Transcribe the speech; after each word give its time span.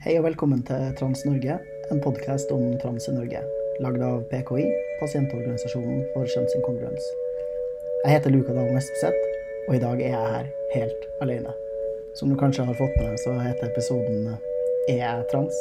Hei 0.00 0.16
og 0.18 0.24
velkommen 0.24 0.64
til 0.66 0.90
Trans-Norge, 0.98 1.60
en 1.94 2.00
podkast 2.02 2.50
om 2.50 2.72
trans 2.82 3.06
i 3.06 3.14
Norge. 3.14 3.44
Lagd 3.78 4.02
av 4.02 4.24
PKI, 4.32 4.66
pasientorganisasjonen 4.98 6.06
for 6.16 6.26
kjønnsinkongruens. 6.26 7.12
Jeg 8.00 8.14
heter 8.14 8.32
Luka 8.32 8.54
Dahl 8.56 8.76
Espeseth, 8.78 9.24
og 9.68 9.74
i 9.76 9.80
dag 9.82 9.98
er 10.00 10.14
jeg 10.14 10.28
her 10.32 10.46
helt 10.72 11.02
alene. 11.20 11.50
Som 12.16 12.30
du 12.32 12.36
kanskje 12.40 12.64
har 12.64 12.76
fått 12.78 12.94
med 12.96 13.10
deg, 13.10 13.18
så 13.20 13.34
heter 13.36 13.66
episoden 13.68 14.30
Er 14.88 15.02
jeg 15.02 15.26
trans? 15.28 15.58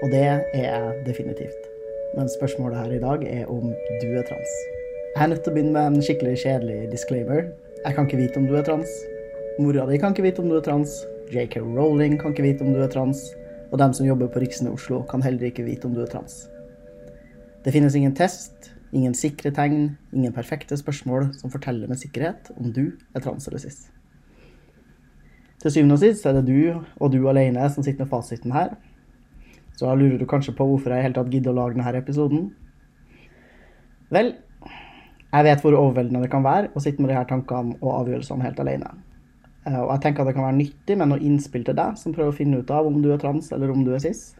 Og 0.00 0.14
det 0.14 0.22
er 0.24 0.40
jeg 0.56 0.94
definitivt. 1.04 1.66
Men 2.16 2.32
spørsmålet 2.32 2.80
her 2.80 2.94
i 2.96 3.02
dag 3.02 3.26
er 3.28 3.52
om 3.52 3.68
du 3.68 4.06
er 4.08 4.24
trans. 4.24 4.54
Jeg 5.18 5.26
er 5.26 5.30
nødt 5.34 5.44
til 5.44 5.52
å 5.52 5.58
begynne 5.58 5.74
med 5.76 5.98
en 5.98 6.06
skikkelig 6.08 6.38
kjedelig 6.46 6.78
disclaimer. 6.94 7.44
Jeg 7.84 7.98
kan 7.98 8.08
ikke 8.08 8.22
vite 8.22 8.40
om 8.40 8.48
du 8.48 8.56
er 8.56 8.64
trans. 8.64 8.96
Mora 9.60 9.84
di 9.92 10.00
kan 10.00 10.16
ikke 10.16 10.30
vite 10.30 10.40
om 10.40 10.48
du 10.48 10.56
er 10.56 10.64
trans. 10.64 10.96
JK 11.28 11.60
Rowling 11.60 12.16
kan 12.22 12.32
ikke 12.32 12.48
vite 12.48 12.64
om 12.64 12.72
du 12.72 12.80
er 12.80 12.88
trans. 12.96 13.26
Og 13.68 13.76
dem 13.84 13.92
som 13.92 14.08
jobber 14.08 14.32
på 14.32 14.40
Riksen 14.46 14.72
i 14.72 14.72
Oslo, 14.72 15.04
kan 15.04 15.20
heller 15.20 15.52
ikke 15.52 15.68
vite 15.68 15.92
om 15.92 15.92
du 15.92 16.00
er 16.06 16.08
trans. 16.08 16.46
Det 17.68 17.76
finnes 17.76 17.92
ingen 18.00 18.16
test, 18.16 18.72
ingen 18.92 19.14
sikre 19.16 19.52
tegn, 19.54 19.96
ingen 20.14 20.32
perfekte 20.32 20.76
spørsmål 20.78 21.32
som 21.36 21.52
forteller 21.52 21.90
med 21.90 22.00
sikkerhet 22.00 22.50
om 22.56 22.72
du 22.72 22.92
er 23.14 23.24
trans 23.24 23.48
eller 23.48 23.62
cis. 23.62 23.88
Til 25.58 25.74
syvende 25.74 25.96
og 25.98 26.02
sist 26.04 26.26
er 26.26 26.38
det 26.38 26.46
du 26.46 26.78
og 26.78 27.10
du 27.12 27.20
alene 27.28 27.66
som 27.72 27.82
sitter 27.82 28.04
med 28.04 28.12
fasiten 28.12 28.54
her. 28.54 28.76
Så 29.74 29.86
da 29.86 29.94
lurer 29.98 30.18
du 30.18 30.26
kanskje 30.26 30.54
på 30.54 30.66
hvorfor 30.66 30.94
jeg 30.94 31.02
i 31.02 31.06
hele 31.08 31.18
tatt 31.18 31.30
gidder 31.32 31.52
å 31.54 31.58
lage 31.58 31.78
denne 31.78 31.98
episoden. 31.98 32.48
Vel, 34.14 34.32
jeg 35.28 35.44
vet 35.44 35.60
hvor 35.62 35.76
overveldende 35.76 36.24
det 36.24 36.32
kan 36.32 36.46
være 36.46 36.70
å 36.72 36.82
sitte 36.82 37.02
med 37.02 37.12
de 37.12 37.18
her 37.18 37.28
tankene 37.28 37.76
og 37.82 37.92
avgjørelsene 38.00 38.46
helt 38.46 38.62
alene. 38.62 38.94
Eh, 39.66 39.76
Og 39.82 39.92
jeg 39.92 40.02
tenker 40.06 40.22
at 40.22 40.30
det 40.30 40.36
kan 40.38 40.46
være 40.46 40.60
nyttig 40.62 40.96
med 40.98 41.10
noe 41.10 41.22
innspill 41.22 41.66
til 41.66 41.76
deg 41.76 41.98
som 42.00 42.14
prøver 42.16 42.32
å 42.32 42.38
finne 42.38 42.62
ut 42.62 42.70
av 42.72 42.88
om 42.88 43.02
du 43.02 43.10
er 43.12 43.20
trans 43.20 43.52
eller 43.52 43.70
om 43.74 43.84
du 43.84 43.92
er 43.94 44.02
cis. 44.02 44.32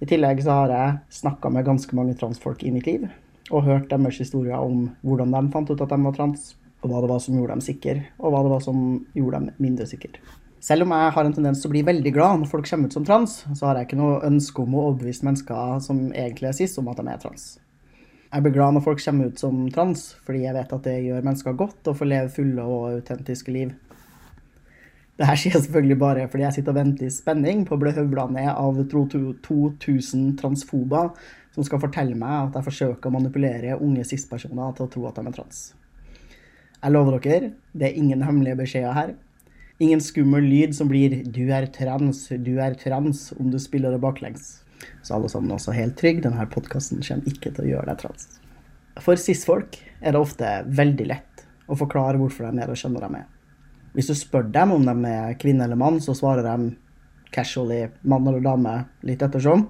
I 0.00 0.06
tillegg 0.06 0.42
så 0.42 0.62
har 0.62 0.74
jeg 0.74 0.98
snakka 1.20 1.50
med 1.52 1.66
ganske 1.66 1.96
mange 1.96 2.16
transfolk 2.18 2.62
i 2.64 2.72
mitt 2.74 2.86
liv, 2.86 3.08
og 3.50 3.64
hørt 3.64 3.90
deres 3.90 4.20
historier 4.20 4.58
om 4.60 4.88
hvordan 5.02 5.32
de 5.32 5.52
fant 5.52 5.70
ut 5.70 5.80
at 5.80 5.92
de 5.92 6.00
var 6.04 6.16
trans, 6.16 6.50
og 6.82 6.90
hva 6.90 7.00
det 7.02 7.10
var 7.10 7.22
som 7.22 7.38
gjorde 7.38 7.56
dem 7.56 7.64
sikre, 7.64 7.96
og 8.18 8.32
hva 8.32 8.42
det 8.44 8.52
var 8.52 8.60
som 8.64 8.82
gjorde 9.16 9.40
dem 9.40 9.62
mindre 9.62 9.86
sikre. 9.90 10.20
Selv 10.62 10.84
om 10.84 10.92
jeg 10.94 11.14
har 11.14 11.24
en 11.24 11.34
tendens 11.34 11.60
til 11.62 11.70
å 11.70 11.74
bli 11.76 11.84
veldig 11.86 12.12
glad 12.14 12.40
når 12.40 12.50
folk 12.50 12.66
kommer 12.66 12.90
ut 12.90 12.96
som 12.96 13.06
trans, 13.06 13.38
så 13.54 13.68
har 13.68 13.78
jeg 13.78 13.88
ikke 13.88 14.00
noe 14.00 14.20
ønske 14.26 14.62
om 14.62 14.74
å 14.74 14.84
overbevise 14.88 15.26
mennesker 15.26 15.82
som 15.84 16.08
egentlig 16.10 16.50
er 16.50 16.56
cis, 16.58 16.74
om 16.80 16.90
at 16.90 16.98
de 16.98 17.06
er 17.12 17.20
trans. 17.22 17.46
Jeg 18.28 18.44
blir 18.44 18.56
glad 18.58 18.74
når 18.76 18.84
folk 18.84 19.00
kommer 19.00 19.30
ut 19.30 19.40
som 19.40 19.60
trans, 19.72 20.02
fordi 20.26 20.42
jeg 20.44 20.56
vet 20.58 20.72
at 20.74 20.88
det 20.88 20.96
gjør 21.06 21.28
mennesker 21.28 21.54
godt 21.56 21.88
å 21.88 21.94
få 21.96 22.08
leve 22.10 22.32
fulle 22.34 22.66
og 22.66 22.98
autentiske 22.98 23.54
liv. 23.54 23.70
Det 25.18 25.26
her 25.26 25.38
skjer 25.38 25.56
selvfølgelig 25.56 25.98
bare 25.98 26.26
fordi 26.30 26.44
jeg 26.44 26.58
sitter 26.58 26.74
og 26.74 26.78
venter 26.78 27.08
i 27.08 27.14
spenning 27.14 27.64
på 27.66 27.74
å 27.74 27.80
bli 27.80 27.94
høvla 27.96 28.28
ned 28.30 28.50
av 28.52 28.76
2000 28.92 30.28
transfober 30.38 31.08
som 31.58 31.66
skal 31.66 31.80
fortelle 31.82 32.14
meg 32.14 32.36
at 32.46 32.56
jeg 32.60 32.68
forsøker 32.68 33.10
å 33.10 33.16
manipulere 33.16 33.78
unge 33.82 34.04
cis-personer 34.06 34.76
til 34.76 34.86
å 34.86 34.90
tro 34.92 35.06
at 35.08 35.16
de 35.18 35.26
er 35.26 35.34
trans. 35.34 35.62
Jeg 36.78 36.94
lover 36.94 37.18
dere, 37.18 37.50
det 37.74 37.88
er 37.88 37.98
ingen 37.98 38.22
hemmelige 38.22 38.60
beskjeder 38.60 38.94
her. 38.94 39.16
Ingen 39.82 39.98
skummel 40.02 40.46
lyd 40.46 40.76
som 40.78 40.86
blir 40.90 41.24
'du 41.24 41.50
er 41.50 41.66
trans, 41.66 42.28
du 42.28 42.58
er 42.62 42.78
trans' 42.78 43.32
om 43.40 43.50
du 43.50 43.58
spiller 43.58 43.90
det 43.90 44.00
baklengs. 44.00 44.62
Så 45.02 45.14
alle 45.14 45.28
sammen 45.28 45.50
også 45.50 45.74
helt 45.74 45.96
trygge, 45.96 46.22
denne 46.22 46.46
podkasten 46.46 47.02
kommer 47.02 47.26
ikke 47.26 47.50
til 47.54 47.64
å 47.64 47.68
gjøre 47.68 47.86
deg 47.86 47.98
trans. 47.98 48.40
For 49.00 49.16
cis-folk 49.16 49.78
er 50.00 50.12
det 50.12 50.20
ofte 50.20 50.64
veldig 50.66 51.06
lett 51.06 51.46
å 51.66 51.74
forklare 51.74 52.18
hvorfor 52.18 52.46
de 52.46 52.62
er 52.62 52.70
og 52.70 52.76
skjønner 52.76 53.00
de 53.00 53.18
er. 53.18 53.26
Hvis 53.94 54.06
du 54.06 54.14
spør 54.14 54.46
dem 54.52 54.70
om 54.70 54.84
de 54.86 55.08
er 55.10 55.34
kvinne 55.34 55.64
eller 55.64 55.76
mann, 55.76 55.98
så 56.00 56.14
svarer 56.14 56.42
de 56.46 56.76
casually 57.32 57.88
mann 58.02 58.26
eller 58.28 58.40
dame, 58.40 58.86
litt 59.02 59.22
ettersom. 59.22 59.68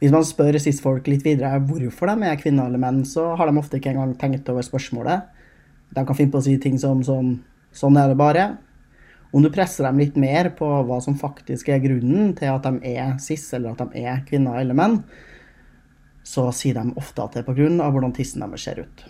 Hvis 0.00 0.14
man 0.14 0.24
spør 0.24 0.56
cis-folk 0.56 1.08
litt 1.12 1.26
videre 1.26 1.60
hvorfor 1.68 2.08
de 2.08 2.28
er 2.28 2.40
kvinner 2.40 2.70
eller 2.70 2.80
menn, 2.80 3.02
så 3.04 3.34
har 3.36 3.50
de 3.50 3.60
ofte 3.60 3.76
ikke 3.76 3.92
engang 3.92 4.14
tenkt 4.20 4.48
over 4.48 4.64
spørsmålet. 4.64 5.28
De 5.92 6.04
kan 6.06 6.16
finne 6.16 6.32
på 6.32 6.40
å 6.40 6.46
si 6.46 6.56
ting 6.62 6.78
som, 6.80 7.02
som 7.04 7.42
'sånn 7.72 7.98
er 8.00 8.08
det 8.08 8.16
bare'. 8.16 8.56
Om 9.32 9.42
du 9.42 9.50
presser 9.50 9.84
dem 9.84 9.98
litt 9.98 10.16
mer 10.16 10.50
på 10.58 10.66
hva 10.66 10.98
som 11.02 11.18
faktisk 11.18 11.68
er 11.68 11.82
grunnen 11.84 12.32
til 12.34 12.50
at 12.50 12.62
de 12.66 12.80
er 12.96 13.18
cis, 13.22 13.52
eller 13.54 13.76
at 13.76 13.92
de 13.92 14.02
er 14.02 14.24
kvinner 14.26 14.58
eller 14.58 14.74
menn, 14.74 15.04
så 16.24 16.48
sier 16.54 16.74
de 16.74 16.96
ofte 16.96 17.22
at 17.22 17.32
det 17.32 17.44
er 17.44 17.52
pga. 17.52 17.90
hvordan 17.90 18.12
tissen 18.12 18.40
deres 18.40 18.62
ser 18.62 18.80
ut. 18.80 19.04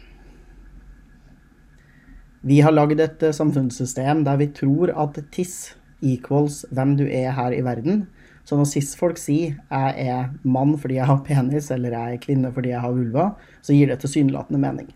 Vi 2.43 2.61
har 2.61 2.73
lagd 2.73 3.01
et 3.01 3.23
eh, 3.23 3.37
samfunnssystem 3.37 4.25
der 4.25 4.37
vi 4.41 4.47
tror 4.57 4.93
at 4.97 5.19
tiss 5.31 5.75
equals 6.01 6.65
hvem 6.73 6.97
du 6.97 7.05
er 7.05 7.33
her 7.37 7.53
i 7.53 7.61
verden. 7.61 8.07
Så 8.51 8.57
når 8.59 8.67
cis-folk 8.67 9.19
sier 9.23 9.61
'jeg 9.71 10.09
er 10.11 10.31
mann 10.43 10.73
fordi 10.77 10.97
jeg 10.97 11.07
har 11.07 11.23
penis', 11.23 11.71
eller 11.71 11.91
'jeg 11.91 12.15
er 12.15 12.19
kvinne 12.19 12.53
fordi 12.53 12.71
jeg 12.71 12.81
har 12.81 12.91
vulva', 12.91 13.35
så 13.63 13.73
gir 13.73 13.87
det 13.87 14.01
tilsynelatende 14.01 14.59
mening. 14.59 14.89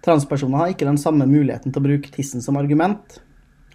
Transpersoner 0.00 0.58
har 0.58 0.68
ikke 0.68 0.86
den 0.86 0.96
samme 0.96 1.26
muligheten 1.26 1.72
til 1.72 1.82
å 1.82 1.88
bruke 1.88 2.12
tissen 2.12 2.40
som 2.40 2.56
argument. 2.56 3.18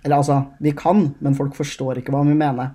Eller 0.06 0.16
altså, 0.16 0.46
vi 0.62 0.72
kan, 0.72 1.16
men 1.20 1.36
folk 1.36 1.54
forstår 1.54 1.98
ikke 1.98 2.14
hva 2.14 2.24
vi 2.24 2.34
mener. 2.34 2.72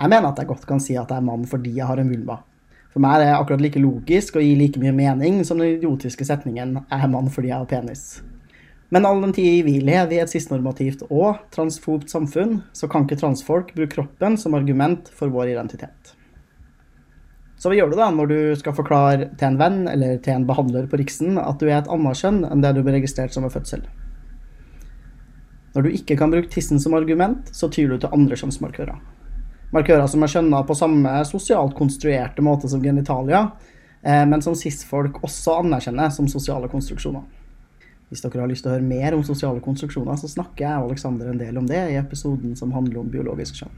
Jeg 0.00 0.10
mener 0.10 0.28
at 0.28 0.38
jeg 0.38 0.48
godt 0.48 0.66
kan 0.66 0.80
si 0.80 0.96
at 0.96 1.08
jeg 1.08 1.18
er 1.18 1.22
mann 1.22 1.46
fordi 1.46 1.76
jeg 1.76 1.86
har 1.86 1.98
en 1.98 2.10
vulva. 2.10 2.42
For 2.90 2.98
meg 2.98 3.20
er 3.20 3.24
det 3.24 3.38
akkurat 3.38 3.60
like 3.60 3.78
logisk 3.78 4.36
og 4.36 4.42
gir 4.42 4.56
like 4.56 4.80
mye 4.80 4.92
mening 4.92 5.44
som 5.44 5.58
den 5.58 5.78
idiotiske 5.78 6.24
setningen 6.24 6.82
'jeg 6.90 7.04
er 7.04 7.06
mann 7.06 7.30
fordi 7.30 7.46
jeg 7.46 7.58
har 7.58 7.66
penis'. 7.66 8.22
Men 8.90 9.06
all 9.06 9.20
den 9.22 9.32
tid 9.32 9.64
vi 9.64 9.76
lever 9.78 10.16
i 10.16 10.22
et 10.22 10.30
cisnormativt 10.32 11.04
og 11.08 11.44
transfobt 11.54 12.10
samfunn, 12.10 12.60
så 12.74 12.88
kan 12.90 13.06
ikke 13.06 13.20
transfolk 13.20 13.70
bruke 13.76 13.94
kroppen 13.94 14.38
som 14.40 14.56
argument 14.58 15.12
for 15.14 15.30
vår 15.30 15.52
identitet. 15.52 16.16
Så 17.60 17.70
hva 17.70 17.76
gjør 17.76 17.92
du 17.92 17.96
da 18.00 18.08
når 18.10 18.30
du 18.30 18.38
skal 18.58 18.74
forklare 18.74 19.28
til 19.38 19.46
en 19.46 19.60
venn 19.60 19.82
eller 19.90 20.18
til 20.24 20.34
en 20.34 20.46
behandler 20.48 20.88
på 20.90 20.98
Riksen 20.98 21.38
at 21.38 21.60
du 21.60 21.68
er 21.68 21.76
et 21.78 21.90
annet 21.92 22.18
kjønn 22.18 22.42
enn 22.48 22.64
det 22.64 22.72
du 22.74 22.82
ble 22.82 22.96
registrert 22.96 23.36
som 23.36 23.46
ved 23.46 23.54
fødsel? 23.54 23.84
Når 25.76 25.86
du 25.86 25.94
ikke 25.94 26.16
kan 26.18 26.32
bruke 26.32 26.50
tissen 26.50 26.80
som 26.82 26.96
argument, 26.98 27.52
så 27.54 27.68
tyr 27.70 27.92
du 27.92 27.98
til 28.00 28.10
andre 28.16 28.38
kjønnsmarkører. 28.40 28.96
Markører 29.70 30.08
som 30.10 30.24
er 30.26 30.32
skjønna 30.32 30.64
på 30.66 30.74
samme 30.74 31.12
sosialt 31.28 31.76
konstruerte 31.78 32.42
måte 32.42 32.66
som 32.72 32.82
genitalia, 32.82 33.44
eh, 34.02 34.24
men 34.26 34.42
som 34.42 34.56
cis-folk 34.58 35.20
også 35.22 35.60
anerkjenner 35.60 36.10
som 36.10 36.26
sosiale 36.32 36.66
konstruksjoner. 36.72 37.22
Hvis 38.10 38.24
dere 38.24 38.42
har 38.42 38.50
lyst 38.50 38.64
til 38.66 38.72
å 38.72 38.74
høre 38.74 38.86
mer 38.86 39.14
om 39.14 39.22
sosiale 39.26 39.62
konstruksjoner, 39.62 40.18
så 40.18 40.28
snakker 40.30 40.66
jeg 40.66 40.82
og 40.82 40.90
Alexander 40.90 41.30
en 41.30 41.38
del 41.38 41.60
om 41.60 41.68
det 41.68 41.78
i 41.92 41.98
episoden 42.00 42.56
som 42.58 42.74
handler 42.74 43.04
om 43.04 43.10
biologisk 43.12 43.60
kjønn. 43.60 43.76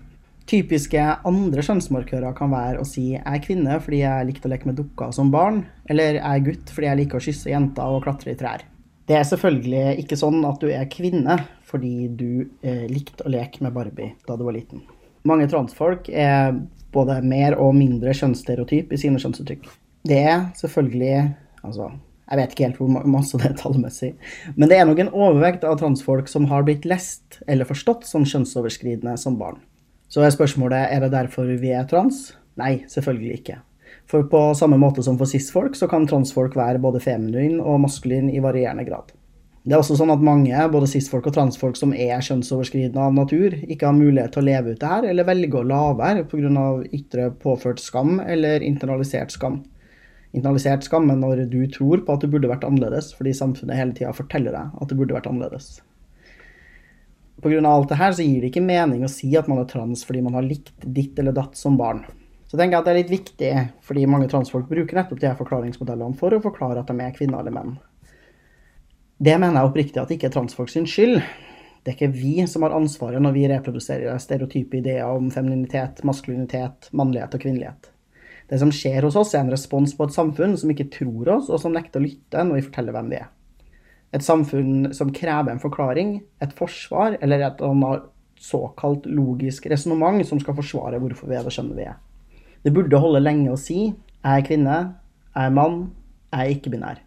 Typiske 0.49 1.03
andre 1.29 1.63
kjønnsmarkører 1.63 2.35
kan 2.37 2.51
være 2.51 2.81
å 2.83 2.87
si 2.89 3.13
jeg 3.13 3.23
er 3.23 3.43
kvinne 3.45 3.77
fordi 3.85 4.01
jeg 4.03 4.29
likte 4.29 4.49
å 4.49 4.53
leke 4.53 4.69
med 4.69 4.81
dukker 4.81 5.13
som 5.15 5.31
barn, 5.33 5.63
eller 5.93 6.19
jeg 6.19 6.25
er 6.25 6.47
gutt 6.49 6.73
fordi 6.73 6.89
jeg 6.89 7.01
liker 7.03 7.21
å 7.21 7.27
kysse 7.29 7.53
jenter 7.53 7.95
og 7.95 8.03
klatre 8.07 8.33
i 8.33 8.41
trær. 8.41 8.65
Det 9.07 9.19
er 9.19 9.29
selvfølgelig 9.29 10.03
ikke 10.03 10.19
sånn 10.19 10.41
at 10.49 10.63
du 10.63 10.71
er 10.73 10.91
kvinne 10.91 11.37
fordi 11.69 12.09
du 12.09 12.49
eh, 12.65 12.89
likte 12.91 13.27
å 13.27 13.33
leke 13.33 13.63
med 13.65 13.75
Barbie 13.77 14.15
da 14.27 14.39
du 14.39 14.47
var 14.49 14.57
liten. 14.57 14.83
Mange 15.29 15.47
transfolk 15.51 16.09
er 16.09 16.57
både 16.93 17.21
mer 17.25 17.57
og 17.61 17.77
mindre 17.77 18.15
kjønnsstereotyp 18.17 18.93
i 18.93 19.01
sine 19.01 19.21
kjønnsuttrykk. 19.23 19.69
Det 20.09 20.19
er 20.25 20.49
selvfølgelig 20.59 21.15
Altså, 21.63 21.93
jeg 22.31 22.39
vet 22.39 22.55
ikke 22.55 22.69
helt 22.69 22.79
hvor 22.81 23.09
masse 23.11 23.39
det 23.41 23.49
er 23.51 23.57
tallmessig, 23.59 24.13
men 24.55 24.71
det 24.71 24.79
er 24.79 24.87
nok 24.89 25.03
en 25.03 25.13
overvekt 25.13 25.67
av 25.69 25.79
transfolk 25.81 26.31
som 26.31 26.47
har 26.53 26.65
blitt 26.67 26.87
lest 26.89 27.41
eller 27.47 27.69
forstått 27.69 28.07
som 28.09 28.25
kjønnsoverskridende 28.29 29.17
som 29.21 29.37
barn. 29.41 29.59
Så 30.13 30.23
er 30.23 30.33
spørsmålet 30.35 30.93
er 30.93 31.03
det 31.05 31.13
derfor 31.15 31.49
vi 31.49 31.73
er 31.73 31.89
trans? 31.89 32.31
Nei, 32.61 32.83
selvfølgelig 32.89 33.39
ikke. 33.41 33.59
For 34.11 34.27
på 34.29 34.41
samme 34.59 34.77
måte 34.81 35.05
som 35.05 35.17
for 35.21 35.31
cis-folk, 35.31 35.77
så 35.79 35.89
kan 35.89 36.07
transfolk 36.09 36.57
være 36.59 36.83
både 36.83 37.01
feminin 37.01 37.61
og 37.61 37.81
maskulin 37.87 38.29
i 38.33 38.43
varierende 38.45 38.85
grad. 38.85 39.13
Det 39.63 39.77
er 39.77 39.79
også 39.79 39.95
sånn 39.95 40.11
at 40.11 40.23
mange, 40.27 40.59
både 40.75 40.89
cis-folk 40.91 41.29
og 41.31 41.37
transfolk 41.37 41.77
som 41.79 41.93
er 41.95 42.19
kjønnsoverskridende 42.27 42.99
av 42.99 43.13
natur, 43.15 43.55
ikke 43.63 43.87
har 43.87 43.95
mulighet 43.95 44.35
til 44.35 44.43
å 44.43 44.49
leve 44.49 44.75
ut 44.75 44.81
det 44.81 44.91
her, 44.91 45.07
eller 45.07 45.29
velger 45.29 45.61
å 45.61 45.69
la 45.71 45.83
være 46.01 46.25
pga. 46.27 46.65
ytre 46.91 47.31
påført 47.31 47.79
skam 47.79 48.19
eller 48.21 48.61
internalisert 48.67 49.31
skam. 49.31 49.63
Internalisert 50.33 50.87
skam 50.87 51.11
er 51.13 51.19
når 51.21 51.45
du 51.53 51.61
tror 51.73 52.03
på 52.07 52.15
at 52.15 52.25
det 52.25 52.31
burde 52.33 52.49
vært 52.49 52.65
annerledes, 52.65 53.11
fordi 53.17 53.35
samfunnet 53.37 53.77
hele 53.77 53.97
tida 53.97 54.15
forteller 54.17 54.55
deg 54.57 54.79
at 54.81 54.89
det 54.89 54.97
burde 54.97 55.17
vært 55.17 55.29
annerledes. 55.29 55.75
Pga. 57.43 57.59
alt 57.69 57.89
det 57.91 57.99
her 57.99 58.13
så 58.15 58.25
gir 58.25 58.41
det 58.41 58.53
ikke 58.53 58.65
mening 58.65 59.03
å 59.05 59.11
si 59.11 59.33
at 59.37 59.49
man 59.51 59.61
er 59.61 59.69
trans 59.69 60.05
fordi 60.07 60.21
man 60.23 60.37
har 60.39 60.47
likt 60.47 60.73
ditt 60.85 61.19
eller 61.19 61.35
datt 61.37 61.59
som 61.59 61.77
barn. 61.77 62.05
Så 62.47 62.59
tenker 62.59 62.77
jeg 62.77 62.83
at 62.83 62.87
det 62.87 62.93
er 62.93 63.01
litt 63.01 63.13
viktig, 63.13 63.53
fordi 63.83 64.09
mange 64.09 64.29
transfolk 64.31 64.69
bruker 64.69 64.99
nettopp 64.99 65.21
de 65.21 65.29
her 65.31 65.39
forklaringsmodellene 65.39 66.19
for 66.21 66.37
å 66.37 66.43
forklare 66.45 66.83
at 66.83 66.93
de 66.93 67.01
er 67.01 67.15
kvinner 67.17 67.41
eller 67.41 67.55
menn. 67.57 67.79
Det 69.23 69.39
mener 69.39 69.59
jeg 69.59 69.71
oppriktig 69.71 70.03
at 70.03 70.11
det 70.11 70.19
ikke 70.19 70.29
er 70.31 70.37
transfolk 70.37 70.71
sin 70.73 70.89
skyld. 70.89 71.23
Det 71.83 71.93
er 71.93 71.97
ikke 71.97 72.15
vi 72.15 72.47
som 72.47 72.67
har 72.67 72.75
ansvaret 72.77 73.23
når 73.25 73.35
vi 73.35 73.49
reproduserer 73.51 74.21
stereotype 74.23 74.79
ideer 74.79 75.09
om 75.09 75.33
femininitet, 75.35 76.05
maskulinitet, 76.07 76.93
mannlighet 76.95 77.35
og 77.35 77.43
kvinnelighet. 77.43 77.91
Det 78.53 78.59
som 78.61 78.69
skjer 78.75 79.07
hos 79.07 79.17
oss, 79.17 79.31
er 79.33 79.47
en 79.47 79.53
respons 79.53 79.95
på 79.97 80.05
et 80.05 80.13
samfunn 80.13 80.59
som 80.61 80.69
ikke 80.69 80.91
tror 80.93 81.31
oss, 81.39 81.47
og 81.49 81.61
som 81.63 81.73
nekter 81.73 82.03
å 82.03 82.05
lytte 82.05 82.43
når 82.45 82.59
vi 82.59 82.65
forteller 82.67 82.93
hvem 82.93 83.07
vi 83.09 83.21
er. 83.23 83.31
Et 84.13 84.25
samfunn 84.25 84.91
som 84.93 85.13
krever 85.17 85.55
en 85.55 85.63
forklaring, 85.63 86.19
et 86.45 86.53
forsvar 86.59 87.17
eller 87.25 87.47
et 87.47 87.63
såkalt 88.43 89.07
logisk 89.09 89.71
resonnement 89.73 90.21
som 90.29 90.41
skal 90.43 90.59
forsvare 90.59 91.01
hvorfor 91.01 91.31
vi 91.31 91.39
er 91.39 91.47
det 91.47 91.55
skjønner 91.55 91.79
vi 91.79 91.87
er. 91.95 91.97
Det 92.63 92.75
burde 92.77 93.01
holde 93.01 93.23
lenge 93.25 93.55
å 93.55 93.57
si 93.57 93.89
'jeg 93.89 94.43
er 94.43 94.45
kvinne', 94.45 94.95
'jeg 95.33 95.47
er 95.47 95.57
mann', 95.57 95.91
'jeg 96.33 96.41
er 96.41 96.55
ikke-binær'. 96.55 97.01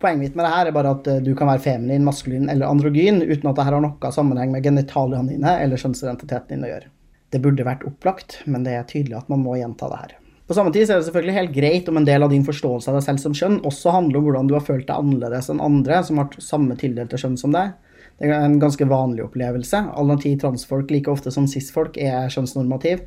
Poenget 0.00 0.18
mitt 0.18 0.36
med 0.36 0.44
det 0.44 0.52
her 0.52 0.66
er 0.66 0.72
bare 0.72 0.90
at 0.90 1.06
eh, 1.06 1.20
du 1.20 1.34
kan 1.34 1.46
være 1.46 1.60
feminin, 1.60 2.04
maskulin 2.04 2.50
eller 2.50 2.66
androgyn 2.66 3.22
uten 3.22 3.48
at 3.48 3.56
det 3.56 3.64
her 3.64 3.72
har 3.72 3.80
noe 3.80 4.12
sammenheng 4.12 4.50
med 4.50 4.62
genitaliene 4.62 5.28
dine 5.28 5.60
eller 5.62 5.76
kjønnsidentiteten 5.76 6.48
din 6.48 6.64
å 6.64 6.68
gjøre. 6.68 6.90
Det 7.32 7.40
burde 7.42 7.66
vært 7.66 7.84
opplagt, 7.88 8.40
men 8.46 8.64
det 8.66 8.76
er 8.76 8.86
tydelig 8.88 9.18
at 9.18 9.32
man 9.32 9.42
må 9.42 9.56
gjenta 9.58 9.88
det 9.90 9.98
her. 10.02 10.14
På 10.46 10.54
samme 10.54 10.70
tid 10.70 10.86
er 10.86 11.00
det 11.00 11.08
selvfølgelig 11.08 11.34
helt 11.34 11.54
greit 11.56 11.88
om 11.90 11.96
en 11.98 12.06
del 12.06 12.22
av 12.22 12.30
din 12.30 12.44
forståelse 12.46 12.92
av 12.92 13.00
deg 13.00 13.06
selv 13.08 13.22
som 13.24 13.34
kjønn 13.34 13.56
også 13.66 13.94
handler 13.96 14.20
om 14.20 14.28
hvordan 14.28 14.50
du 14.50 14.54
har 14.54 14.62
følt 14.62 14.86
deg 14.86 14.94
annerledes 14.94 15.50
enn 15.50 15.62
andre 15.64 15.98
som 16.06 16.20
har 16.22 16.38
samme 16.38 16.76
tildelte 16.78 17.18
kjønn 17.18 17.34
som 17.40 17.56
deg. 17.56 17.74
Det 18.20 18.30
er 18.30 18.46
en 18.46 18.60
ganske 18.62 18.86
vanlig 18.88 19.26
opplevelse. 19.26 19.80
All 19.98 20.14
den 20.14 20.22
tid 20.22 20.38
transfolk 20.40 20.94
like 20.94 21.10
ofte 21.10 21.34
som 21.34 21.48
cis-folk 21.50 21.98
er 21.98 22.30
kjønnsnormativ. 22.32 23.02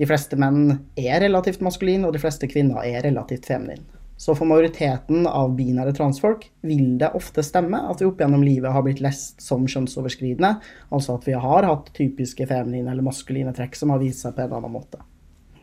De 0.00 0.08
fleste 0.08 0.36
menn 0.40 0.80
er 0.98 1.22
relativt 1.22 1.62
maskuline, 1.64 2.08
og 2.08 2.16
de 2.16 2.20
fleste 2.22 2.48
kvinner 2.50 2.82
er 2.82 3.04
relativt 3.06 3.46
feminine. 3.48 3.99
Så 4.20 4.34
for 4.36 4.44
majoriteten 4.44 5.24
av 5.24 5.54
binære 5.56 5.94
transfolk 5.96 6.42
vil 6.68 6.98
det 7.00 7.08
ofte 7.16 7.40
stemme 7.40 7.78
at 7.88 8.02
vi 8.02 8.08
opp 8.08 8.18
gjennom 8.20 8.42
livet 8.44 8.74
har 8.74 8.84
blitt 8.84 8.98
lest 9.00 9.40
som 9.40 9.62
kjønnsoverskridende, 9.64 10.50
altså 10.92 11.14
at 11.16 11.24
vi 11.24 11.38
har 11.40 11.64
hatt 11.64 11.88
typiske 11.96 12.44
feminine 12.50 12.92
eller 12.92 13.06
maskuline 13.06 13.54
trekk 13.56 13.78
som 13.78 13.94
har 13.94 14.02
vist 14.02 14.20
seg 14.26 14.34
på 14.36 14.44
en 14.44 14.58
annen 14.58 14.74
måte. 14.74 15.00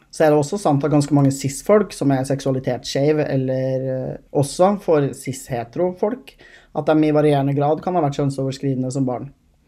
Så 0.09 0.23
er 0.25 0.33
det 0.33 0.39
også 0.39 0.57
sant 0.57 0.81
at 0.81 0.89
ganske 0.89 1.13
mange 1.13 1.29
cis-folk 1.35 1.93
som 1.93 2.09
er 2.15 2.25
seksualitetsskeive, 2.25 3.27
eller 3.29 3.85
eh, 3.93 4.15
også 4.33 4.71
for 4.81 5.05
cis-hetero-folk, 5.13 6.33
at 6.81 6.89
de 6.89 6.95
i 7.05 7.13
varierende 7.13 7.53
grad 7.53 7.83
kan 7.85 7.93
ha 7.93 8.01
vært 8.07 8.17
kjønnsoverskridende 8.17 8.89
som 8.95 9.05
barn. 9.05 9.27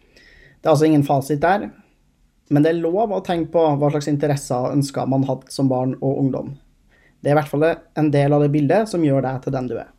Det 0.10 0.66
er 0.66 0.74
altså 0.74 0.90
ingen 0.90 1.06
fasit 1.06 1.44
der, 1.46 1.68
men 2.50 2.66
det 2.66 2.74
er 2.74 2.82
lov 2.82 3.14
å 3.14 3.22
tenke 3.22 3.54
på 3.54 3.68
hva 3.78 3.92
slags 3.94 4.10
interesser 4.10 4.66
og 4.66 4.80
ønsker 4.80 5.14
man 5.14 5.30
hadde 5.30 5.54
som 5.54 5.70
barn 5.70 5.94
og 6.00 6.24
ungdom. 6.24 6.50
Det 7.20 7.30
er 7.30 7.36
i 7.36 7.40
hvert 7.40 7.52
fall 7.52 7.66
en 7.70 8.12
del 8.14 8.34
av 8.34 8.44
det 8.44 8.52
bildet 8.54 8.90
som 8.90 9.04
gjør 9.04 9.26
deg 9.26 9.42
til 9.44 9.56
den 9.56 9.68
du 9.68 9.78
er. 9.80 9.90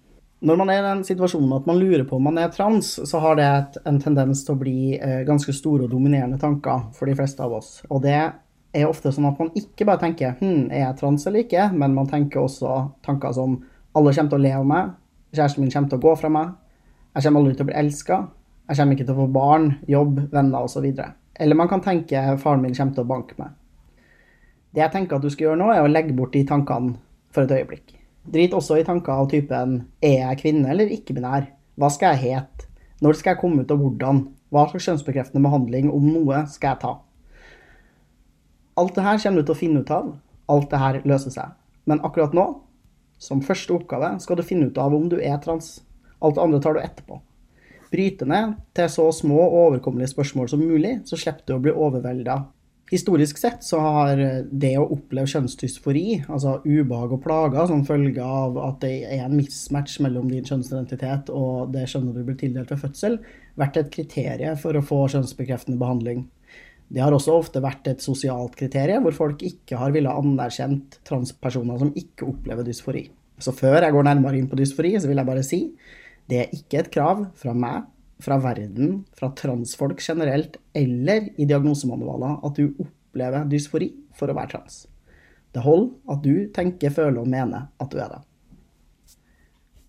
Når 0.40 0.56
man 0.56 0.70
er 0.72 0.78
i 0.80 0.84
den 0.86 1.02
situasjonen 1.04 1.52
at 1.52 1.66
man 1.68 1.76
lurer 1.76 2.06
på 2.08 2.16
om 2.16 2.24
man 2.30 2.38
er 2.40 2.52
trans, 2.52 2.94
så 3.04 3.18
har 3.20 3.36
det 3.36 3.48
en 3.84 3.98
tendens 4.00 4.40
til 4.46 4.54
å 4.54 4.60
bli 4.62 4.94
eh, 4.96 5.20
ganske 5.28 5.52
store 5.52 5.84
og 5.84 5.92
dominerende 5.92 6.38
tanker 6.40 6.86
for 6.96 7.10
de 7.10 7.16
fleste 7.18 7.44
av 7.44 7.58
oss. 7.58 7.82
Og 7.92 8.00
det 8.06 8.16
er 8.16 8.86
ofte 8.88 9.12
sånn 9.12 9.28
at 9.28 9.36
man 9.42 9.52
ikke 9.58 9.84
bare 9.84 10.00
tenker 10.06 10.38
hm, 10.38 10.70
er 10.70 10.86
jeg 10.86 10.96
trans 11.02 11.28
eller 11.28 11.44
ikke, 11.44 11.66
men 11.76 11.92
man 11.92 12.08
tenker 12.08 12.40
også 12.40 12.78
tanker 13.04 13.36
som 13.36 13.58
alle 13.92 14.14
kommer 14.16 14.32
til 14.32 14.38
å 14.38 14.44
le 14.46 14.54
av 14.56 14.64
meg, 14.70 14.94
kjæresten 15.36 15.66
min 15.66 15.74
kommer 15.74 15.92
til 15.92 16.00
å 16.00 16.04
gå 16.06 16.16
fra 16.22 16.32
meg, 16.32 16.56
jeg 17.10 17.26
kommer 17.26 17.42
aldri 17.42 17.58
til 17.58 17.66
å 17.66 17.68
bli 17.68 17.78
elska, 17.82 18.20
jeg 18.70 18.80
kommer 18.80 18.96
ikke 18.96 19.08
til 19.10 19.16
å 19.16 19.20
få 19.20 19.28
barn, 19.34 19.70
jobb, 19.90 20.24
venner 20.32 20.64
osv. 20.64 20.88
Eller 21.40 21.58
man 21.58 21.68
kan 21.68 21.84
tenke 21.84 22.24
faren 22.40 22.64
min 22.64 22.76
kommer 22.78 22.96
til 22.96 23.04
å 23.04 23.12
banke 23.12 23.36
meg. 23.36 23.52
Det 24.70 24.86
jeg 24.86 24.94
tenker 24.94 25.18
at 25.18 25.26
du 25.26 25.32
skal 25.34 25.50
gjøre 25.50 25.60
nå, 25.60 25.72
er 25.74 25.84
å 25.84 25.90
legge 25.90 26.14
bort 26.16 26.32
de 26.32 26.46
tankene 26.46 26.94
for 27.34 27.46
et 27.46 27.54
øyeblikk. 27.58 27.96
Drit 28.30 28.54
også 28.54 28.76
i 28.80 28.84
tanker 28.86 29.16
av 29.16 29.30
typen 29.30 29.76
er 30.04 30.18
jeg 30.18 30.40
kvinne 30.42 30.70
eller 30.70 30.90
ikke-binær? 30.92 31.48
Hva 31.80 31.88
skal 31.92 32.14
jeg 32.14 32.34
hete? 32.34 32.68
Når 33.00 33.16
skal 33.16 33.32
jeg 33.32 33.40
komme 33.40 33.62
ut, 33.64 33.70
og 33.72 33.80
hvordan? 33.80 34.26
Hva 34.52 34.66
slags 34.68 34.88
kjønnsbekreftende 34.88 35.44
behandling, 35.46 35.88
om 35.94 36.04
noe, 36.10 36.42
skal 36.52 36.74
jeg 36.74 36.82
ta? 36.82 36.96
Alt 38.80 38.96
det 38.96 39.06
her 39.06 39.22
kommer 39.22 39.40
du 39.40 39.48
til 39.48 39.56
å 39.56 39.60
finne 39.60 39.80
ut 39.80 39.94
av. 39.94 40.12
Alt 40.52 40.68
det 40.72 40.82
her 40.82 41.00
løser 41.08 41.32
seg. 41.32 41.56
Men 41.88 42.02
akkurat 42.04 42.36
nå, 42.36 42.44
som 43.20 43.42
første 43.44 43.72
oppgave, 43.76 44.12
skal 44.20 44.36
du 44.36 44.44
finne 44.44 44.68
ut 44.68 44.78
av 44.80 44.94
om 44.96 45.08
du 45.08 45.16
er 45.16 45.40
trans. 45.40 45.78
Alt 46.20 46.36
det 46.36 46.44
andre 46.44 46.60
tar 46.60 46.76
du 46.76 46.82
etterpå. 46.82 47.20
Bryte 47.90 48.28
ned 48.28 48.54
til 48.76 48.92
så 48.92 49.08
små 49.14 49.40
og 49.46 49.56
overkommelige 49.64 50.12
spørsmål 50.12 50.52
som 50.52 50.62
mulig, 50.62 51.00
så 51.08 51.18
slipper 51.18 51.48
du 51.48 51.56
å 51.56 51.62
bli 51.64 51.72
overvelda 51.74 52.42
Historisk 52.90 53.38
sett 53.38 53.62
så 53.62 53.78
har 53.84 54.18
det 54.50 54.72
å 54.80 54.88
oppleve 54.96 55.30
kjønnsdysfori, 55.30 56.24
altså 56.26 56.56
ubehag 56.64 57.12
og 57.14 57.20
plager 57.22 57.68
som 57.70 57.84
følge 57.86 58.24
av 58.24 58.56
at 58.58 58.80
det 58.82 59.04
er 59.06 59.28
en 59.28 59.36
mismatch 59.38 60.00
mellom 60.02 60.26
din 60.32 60.42
kjønnsidentitet 60.42 61.30
og 61.30 61.70
det 61.70 61.84
kjønnet 61.92 62.18
du 62.18 62.24
blir 62.26 62.38
tildelt 62.40 62.72
ved 62.74 62.82
fødsel, 62.82 63.20
vært 63.62 63.78
et 63.78 63.92
kriterium 63.94 64.58
for 64.58 64.74
å 64.74 64.82
få 64.82 65.04
kjønnsbekreftende 65.14 65.78
behandling. 65.78 66.24
Det 66.90 67.04
har 67.04 67.14
også 67.14 67.36
ofte 67.38 67.62
vært 67.62 67.86
et 67.92 68.02
sosialt 68.02 68.58
kriterium 68.58 69.06
hvor 69.06 69.14
folk 69.14 69.46
ikke 69.46 69.78
har 69.78 69.94
villet 69.94 70.10
anerkjent 70.10 70.98
transpersoner 71.06 71.78
som 71.78 71.94
ikke 71.94 72.26
opplever 72.26 72.66
dysfori. 72.66 73.04
Så 73.38 73.54
før 73.54 73.84
jeg 73.86 73.94
går 73.94 74.08
nærmere 74.08 74.40
inn 74.40 74.50
på 74.50 74.58
dysfori, 74.58 74.96
så 74.98 75.06
vil 75.06 75.22
jeg 75.22 75.30
bare 75.30 75.46
si 75.46 75.62
det 76.30 76.42
er 76.42 76.58
ikke 76.58 76.82
et 76.82 76.90
krav 76.90 77.22
fra 77.38 77.54
meg 77.54 77.86
fra 78.20 78.38
verden, 78.42 79.04
fra 79.16 79.30
transfolk 79.36 80.00
generelt, 80.04 80.56
eller 80.76 81.28
i 81.36 81.46
diagnosemanualer 81.48 82.40
at 82.46 82.58
du 82.58 82.70
opplever 82.82 83.46
dysfori 83.50 83.90
for 84.16 84.30
å 84.30 84.36
være 84.36 84.54
trans. 84.54 84.82
Det 85.50 85.62
holder 85.64 86.14
at 86.14 86.24
du 86.24 86.34
tenker, 86.54 86.92
føler 86.94 87.22
og 87.22 87.30
mener 87.30 87.70
at 87.80 87.90
du 87.90 87.98
er 87.98 88.12
det. 88.12 88.20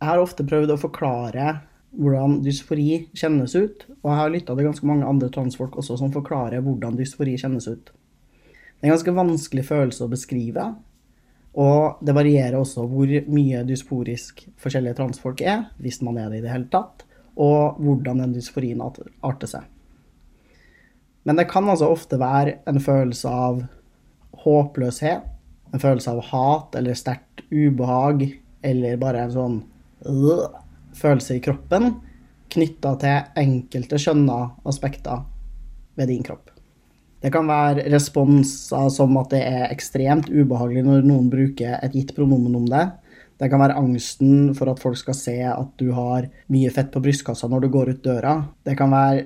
Jeg 0.01 0.09
har 0.09 0.21
ofte 0.21 0.45
prøvd 0.47 0.73
å 0.73 0.79
forklare 0.81 1.49
hvordan 1.91 2.39
dysfori 2.45 3.03
kjennes 3.13 3.53
ut, 3.53 3.83
og 3.99 4.07
jeg 4.07 4.19
har 4.21 4.31
lytta 4.33 4.55
til 4.55 4.69
ganske 4.69 4.87
mange 4.87 5.07
andre 5.07 5.29
transfolk 5.33 5.75
også 5.77 5.99
som 5.99 6.13
forklarer 6.13 6.63
hvordan 6.65 6.95
dysfori 6.97 7.35
kjennes 7.37 7.67
ut. 7.67 7.91
Det 7.91 8.87
er 8.87 8.89
en 8.89 8.95
ganske 8.95 9.13
vanskelig 9.13 9.67
følelse 9.67 10.07
å 10.07 10.09
beskrive, 10.09 10.71
og 11.61 12.01
det 12.01 12.15
varierer 12.15 12.57
også 12.57 12.87
hvor 12.89 13.11
mye 13.29 13.61
dysforisk 13.67 14.45
forskjellige 14.61 14.97
transfolk 14.97 15.43
er, 15.43 15.67
hvis 15.83 15.99
man 16.01 16.17
er 16.17 16.31
det 16.31 16.39
i 16.39 16.45
det 16.47 16.53
hele 16.53 16.71
tatt 16.71 17.05
og 17.39 17.79
hvordan 17.81 18.23
den 18.23 18.35
dysforien 18.35 18.81
arter 18.81 19.49
seg. 19.49 19.67
Men 21.23 21.37
det 21.37 21.47
kan 21.51 21.69
altså 21.69 21.91
ofte 21.93 22.17
være 22.19 22.57
en 22.69 22.81
følelse 22.81 23.29
av 23.29 23.61
håpløshet, 24.41 25.27
en 25.71 25.79
følelse 25.79 26.15
av 26.15 26.23
hat 26.31 26.77
eller 26.79 26.97
sterkt 26.97 27.43
ubehag, 27.51 28.25
eller 28.65 28.97
bare 29.01 29.25
en 29.25 29.35
sånn 29.35 29.59
øh, 30.09 30.47
følelse 30.97 31.37
i 31.37 31.43
kroppen 31.43 31.93
knytta 32.51 32.95
til 32.99 33.37
enkelte 33.39 33.99
skjønna 34.01 34.39
aspekter 34.67 35.23
ved 35.95 36.11
din 36.11 36.25
kropp. 36.25 36.49
Det 37.21 37.29
kan 37.33 37.45
være 37.47 37.85
responser 37.93 38.89
som 38.89 39.17
at 39.21 39.29
det 39.33 39.43
er 39.45 39.67
ekstremt 39.69 40.31
ubehagelig 40.31 40.83
når 40.87 41.05
noen 41.05 41.29
bruker 41.31 41.77
et 41.77 41.95
gitt 41.95 42.15
pronomen 42.17 42.57
om 42.57 42.65
det, 42.69 42.87
det 43.41 43.49
kan 43.49 43.61
være 43.63 43.77
angsten 43.79 44.51
for 44.57 44.69
at 44.69 44.81
folk 44.81 44.99
skal 44.99 45.17
se 45.17 45.37
at 45.49 45.69
du 45.81 45.89
har 45.97 46.27
mye 46.53 46.69
fett 46.73 46.91
på 46.93 47.01
brystkassa 47.01 47.49
når 47.49 47.65
du 47.65 47.71
går 47.73 47.95
ut 47.95 48.03
døra. 48.05 48.35
Det 48.61 48.75
kan 48.77 48.93
være 48.93 49.25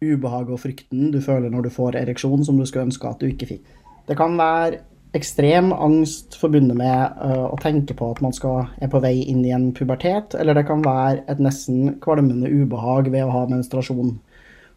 ubehaget 0.00 0.54
og 0.54 0.62
frykten 0.62 1.10
du 1.12 1.20
føler 1.20 1.52
når 1.52 1.66
du 1.66 1.74
får 1.74 1.98
ereksjon 2.00 2.46
som 2.46 2.56
du 2.56 2.64
skulle 2.64 2.86
ønske 2.88 3.10
at 3.10 3.20
du 3.20 3.28
ikke 3.28 3.50
fikk. 3.50 3.66
Det 4.08 4.16
kan 4.16 4.38
være 4.40 4.80
ekstrem 5.16 5.74
angst 5.74 6.38
forbundet 6.40 6.78
med 6.78 7.20
uh, 7.20 7.50
å 7.50 7.58
tenke 7.60 7.96
på 7.98 8.08
at 8.14 8.22
man 8.24 8.32
skal, 8.32 8.70
er 8.80 8.90
på 8.90 9.02
vei 9.02 9.16
inn 9.28 9.42
i 9.44 9.52
en 9.54 9.70
pubertet, 9.76 10.36
eller 10.38 10.56
det 10.56 10.64
kan 10.68 10.84
være 10.86 11.24
et 11.30 11.42
nesten 11.42 11.96
kvalmende 12.02 12.48
ubehag 12.48 13.10
ved 13.10 13.26
å 13.26 13.32
ha 13.34 13.46
menstruasjon. 13.50 14.16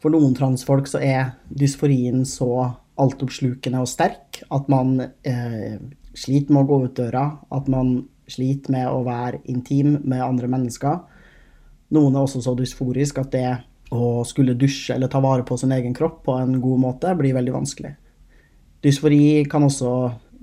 For 0.03 0.11
noen 0.11 0.33
transfolk 0.35 0.89
så 0.89 0.99
er 0.99 1.35
dysforien 1.47 2.25
så 2.27 2.49
altoppslukende 2.99 3.81
og 3.81 3.89
sterk 3.89 4.41
at 4.53 4.67
man 4.73 4.97
uh, 5.05 5.75
sliter 6.17 6.53
med 6.53 6.65
å 6.65 6.69
gå 6.69 6.81
ut 6.87 6.97
døra, 6.97 7.27
at 7.53 7.69
man 7.71 8.01
sliter 8.29 8.73
med 8.73 8.89
å 8.89 9.03
være 9.05 9.41
intim 9.51 9.97
med 10.03 10.23
andre 10.23 10.49
mennesker. 10.51 11.01
Noen 11.93 12.15
er 12.15 12.25
også 12.25 12.41
så 12.43 12.55
dysforisk 12.57 13.19
at 13.21 13.31
det 13.35 13.47
å 13.93 14.23
skulle 14.25 14.57
dusje 14.57 14.95
eller 14.95 15.11
ta 15.11 15.21
vare 15.21 15.45
på 15.45 15.57
sin 15.59 15.73
egen 15.75 15.93
kropp 15.93 16.23
på 16.27 16.37
en 16.41 16.57
god 16.61 16.81
måte 16.81 17.13
blir 17.19 17.35
veldig 17.37 17.53
vanskelig. 17.53 17.93
Dysfori 18.83 19.43
kan 19.49 19.63
også 19.67 19.93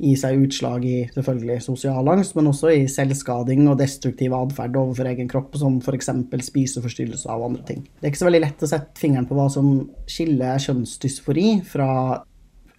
gi 0.01 0.15
seg 0.17 0.47
utslag 0.47 0.85
i 0.89 0.95
selvfølgelig 1.13 1.59
sosial 1.65 2.09
angst, 2.09 2.33
men 2.37 2.49
også 2.49 2.71
i 2.73 2.87
selvskading 2.89 3.67
og 3.69 3.77
destruktiv 3.83 4.33
atferd 4.37 4.79
overfor 4.81 5.11
egen 5.11 5.29
kropp, 5.29 5.59
som 5.61 5.77
f.eks. 5.83 6.09
spiseforstyrrelser 6.47 7.35
og 7.35 7.51
andre 7.51 7.67
ting. 7.69 7.83
Det 7.99 8.09
er 8.09 8.15
ikke 8.15 8.23
så 8.23 8.31
veldig 8.31 8.43
lett 8.47 8.65
å 8.65 8.71
sette 8.71 9.01
fingeren 9.01 9.29
på 9.29 9.37
hva 9.37 9.51
som 9.53 9.69
skiller 10.09 10.63
kjønnsdysfori 10.65 11.51
fra 11.69 11.91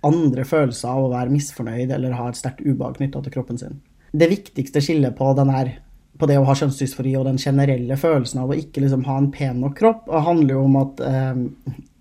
andre 0.07 0.47
følelser 0.49 0.89
av 0.89 1.05
å 1.05 1.13
være 1.13 1.33
misfornøyd 1.35 1.93
eller 1.93 2.17
ha 2.17 2.31
et 2.31 2.39
sterkt 2.39 2.65
ubehag 2.65 2.97
knytta 2.97 3.21
til 3.21 3.35
kroppen 3.35 3.61
sin 3.61 3.77
det 4.11 4.27
viktigste 4.31 4.81
skillet 4.83 5.15
på, 5.17 5.31
her, 5.51 5.71
på, 6.19 6.27
det 6.27 6.37
å 6.39 6.45
ha 6.47 6.55
kjønnsdysfori 6.57 7.13
og 7.19 7.27
den 7.29 7.39
generelle 7.39 7.97
følelsen 7.99 8.43
av 8.43 8.51
å 8.51 8.57
ikke 8.59 8.83
liksom 8.83 9.05
ha 9.07 9.17
en 9.19 9.31
pen 9.31 9.61
nok 9.63 9.77
kropp, 9.79 10.09
handler 10.11 10.57
jo 10.57 10.63
om 10.67 10.79
at 10.81 11.03
eh, 11.07 11.43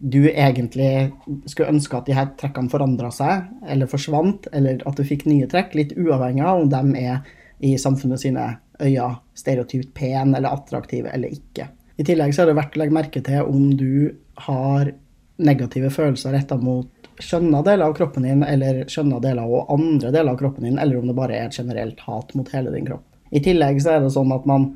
du 0.00 0.22
egentlig 0.30 1.10
skulle 1.44 1.70
ønske 1.74 1.98
at 1.98 2.08
de 2.08 2.16
her 2.16 2.32
trekkene 2.40 2.72
forandra 2.72 3.12
seg, 3.14 3.46
eller 3.68 3.90
forsvant, 3.90 4.48
eller 4.56 4.82
at 4.88 4.98
du 4.98 5.06
fikk 5.06 5.26
nye 5.28 5.48
trekk, 5.50 5.76
litt 5.78 5.94
uavhengig 5.98 6.46
av 6.46 6.64
om 6.64 6.72
de 6.72 7.04
er 7.04 7.20
i 7.60 7.76
samfunnet 7.78 8.22
sine 8.22 8.46
øyne 8.80 9.10
stereotypt 9.36 9.92
pen 9.94 10.34
eller 10.34 10.56
attraktive 10.56 11.12
eller 11.12 11.32
ikke. 11.36 11.68
I 12.00 12.06
tillegg 12.08 12.32
så 12.32 12.42
er 12.42 12.50
det 12.50 12.56
verdt 12.56 12.78
å 12.78 12.80
legge 12.80 12.96
merke 12.96 13.20
til 13.24 13.44
om 13.44 13.66
du 13.76 14.16
har 14.46 14.92
negative 15.40 15.90
følelser 15.92 16.32
retta 16.36 16.56
mot 16.60 16.99
skjønna 17.24 17.62
deler 17.66 17.88
av 17.88 17.94
kroppen 17.98 18.26
din, 18.26 18.44
eller 18.46 18.84
skjønna 18.90 19.20
deler 19.22 19.46
av 19.46 19.72
andre 19.74 20.12
deler 20.12 20.34
av 20.34 20.40
kroppen 20.40 20.66
din, 20.66 20.78
eller 20.78 20.98
om 20.98 21.10
det 21.10 21.16
bare 21.18 21.36
er 21.36 21.48
et 21.48 21.58
generelt 21.58 22.00
hat 22.06 22.34
mot 22.38 22.48
hele 22.54 22.72
din 22.74 22.88
kropp. 22.88 23.06
I 23.30 23.42
tillegg 23.44 23.78
så 23.82 23.94
er 23.94 24.04
det 24.04 24.14
sånn 24.14 24.32
at 24.34 24.48
man 24.48 24.72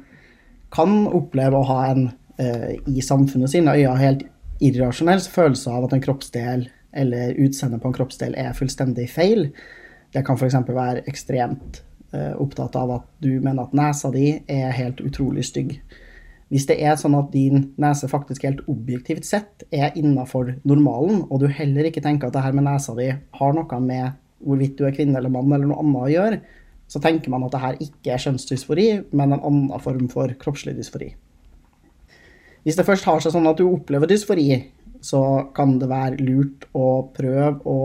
kan 0.75 1.05
oppleve 1.07 1.59
å 1.59 1.67
ha 1.69 1.81
en, 1.91 2.13
eh, 2.39 2.77
i 2.87 3.03
samfunnet 3.03 3.51
sine 3.51 3.75
øyne, 3.75 3.99
helt 3.99 4.25
irrasjonell 4.61 5.21
følelse 5.21 5.71
av 5.71 5.85
at 5.85 5.93
en 5.93 6.05
kroppsdel 6.05 6.69
eller 6.95 7.35
utseendet 7.43 7.83
på 7.83 7.91
en 7.91 7.97
kroppsdel 7.97 8.37
er 8.39 8.55
fullstendig 8.55 9.09
feil. 9.11 9.49
Det 10.15 10.23
kan 10.27 10.39
f.eks. 10.39 10.55
være 10.69 11.03
ekstremt 11.11 11.83
eh, 12.15 12.33
opptatt 12.39 12.77
av 12.79 12.91
at 13.01 13.07
du 13.25 13.41
mener 13.41 13.65
at 13.65 13.75
nesa 13.75 14.11
di 14.15 14.29
er 14.47 14.71
helt 14.77 15.03
utrolig 15.03 15.45
stygg. 15.45 15.81
Hvis 16.53 16.67
det 16.69 16.77
er 16.85 16.99
sånn 17.01 17.17
at 17.17 17.31
din 17.33 17.71
nese 17.81 18.09
faktisk 18.11 18.45
helt 18.45 18.61
objektivt 18.71 19.25
sett 19.27 19.65
er 19.75 19.97
innafor 19.97 20.53
normalen, 20.69 21.25
og 21.31 21.41
du 21.41 21.49
heller 21.49 21.89
ikke 21.89 22.03
tenker 22.05 22.29
at 22.29 22.37
det 22.37 22.45
her 22.45 22.57
med 22.57 22.67
nesa 22.69 22.95
di 22.99 23.09
har 23.11 23.57
noe 23.57 23.81
med 23.81 24.21
hvorvidt 24.45 24.77
du 24.79 24.85
er 24.85 24.95
kvinne 24.95 25.17
eller 25.19 25.33
mann 25.33 25.53
eller 25.53 25.71
noe 25.71 25.81
annet 25.81 26.05
å 26.05 26.13
gjøre, 26.13 26.41
så 26.91 27.01
tenker 27.01 27.33
man 27.33 27.47
at 27.47 27.55
det 27.55 27.63
her 27.63 27.79
ikke 27.81 28.13
er 28.13 28.23
kjønnsdysfori, 28.27 28.89
men 29.17 29.33
en 29.33 29.41
annen 29.41 29.83
form 29.83 30.09
for 30.13 30.31
kroppslig 30.41 30.77
dysfori. 30.77 31.15
Hvis 32.65 32.77
det 32.79 32.87
først 32.87 33.09
har 33.09 33.21
seg 33.21 33.35
sånn 33.35 33.49
at 33.49 33.61
du 33.61 33.67
opplever 33.67 34.09
dysfori, 34.09 34.49
så 35.05 35.21
kan 35.57 35.79
det 35.81 35.91
være 35.91 36.21
lurt 36.25 36.69
å 36.77 37.09
prøve 37.17 37.61
å 37.69 37.79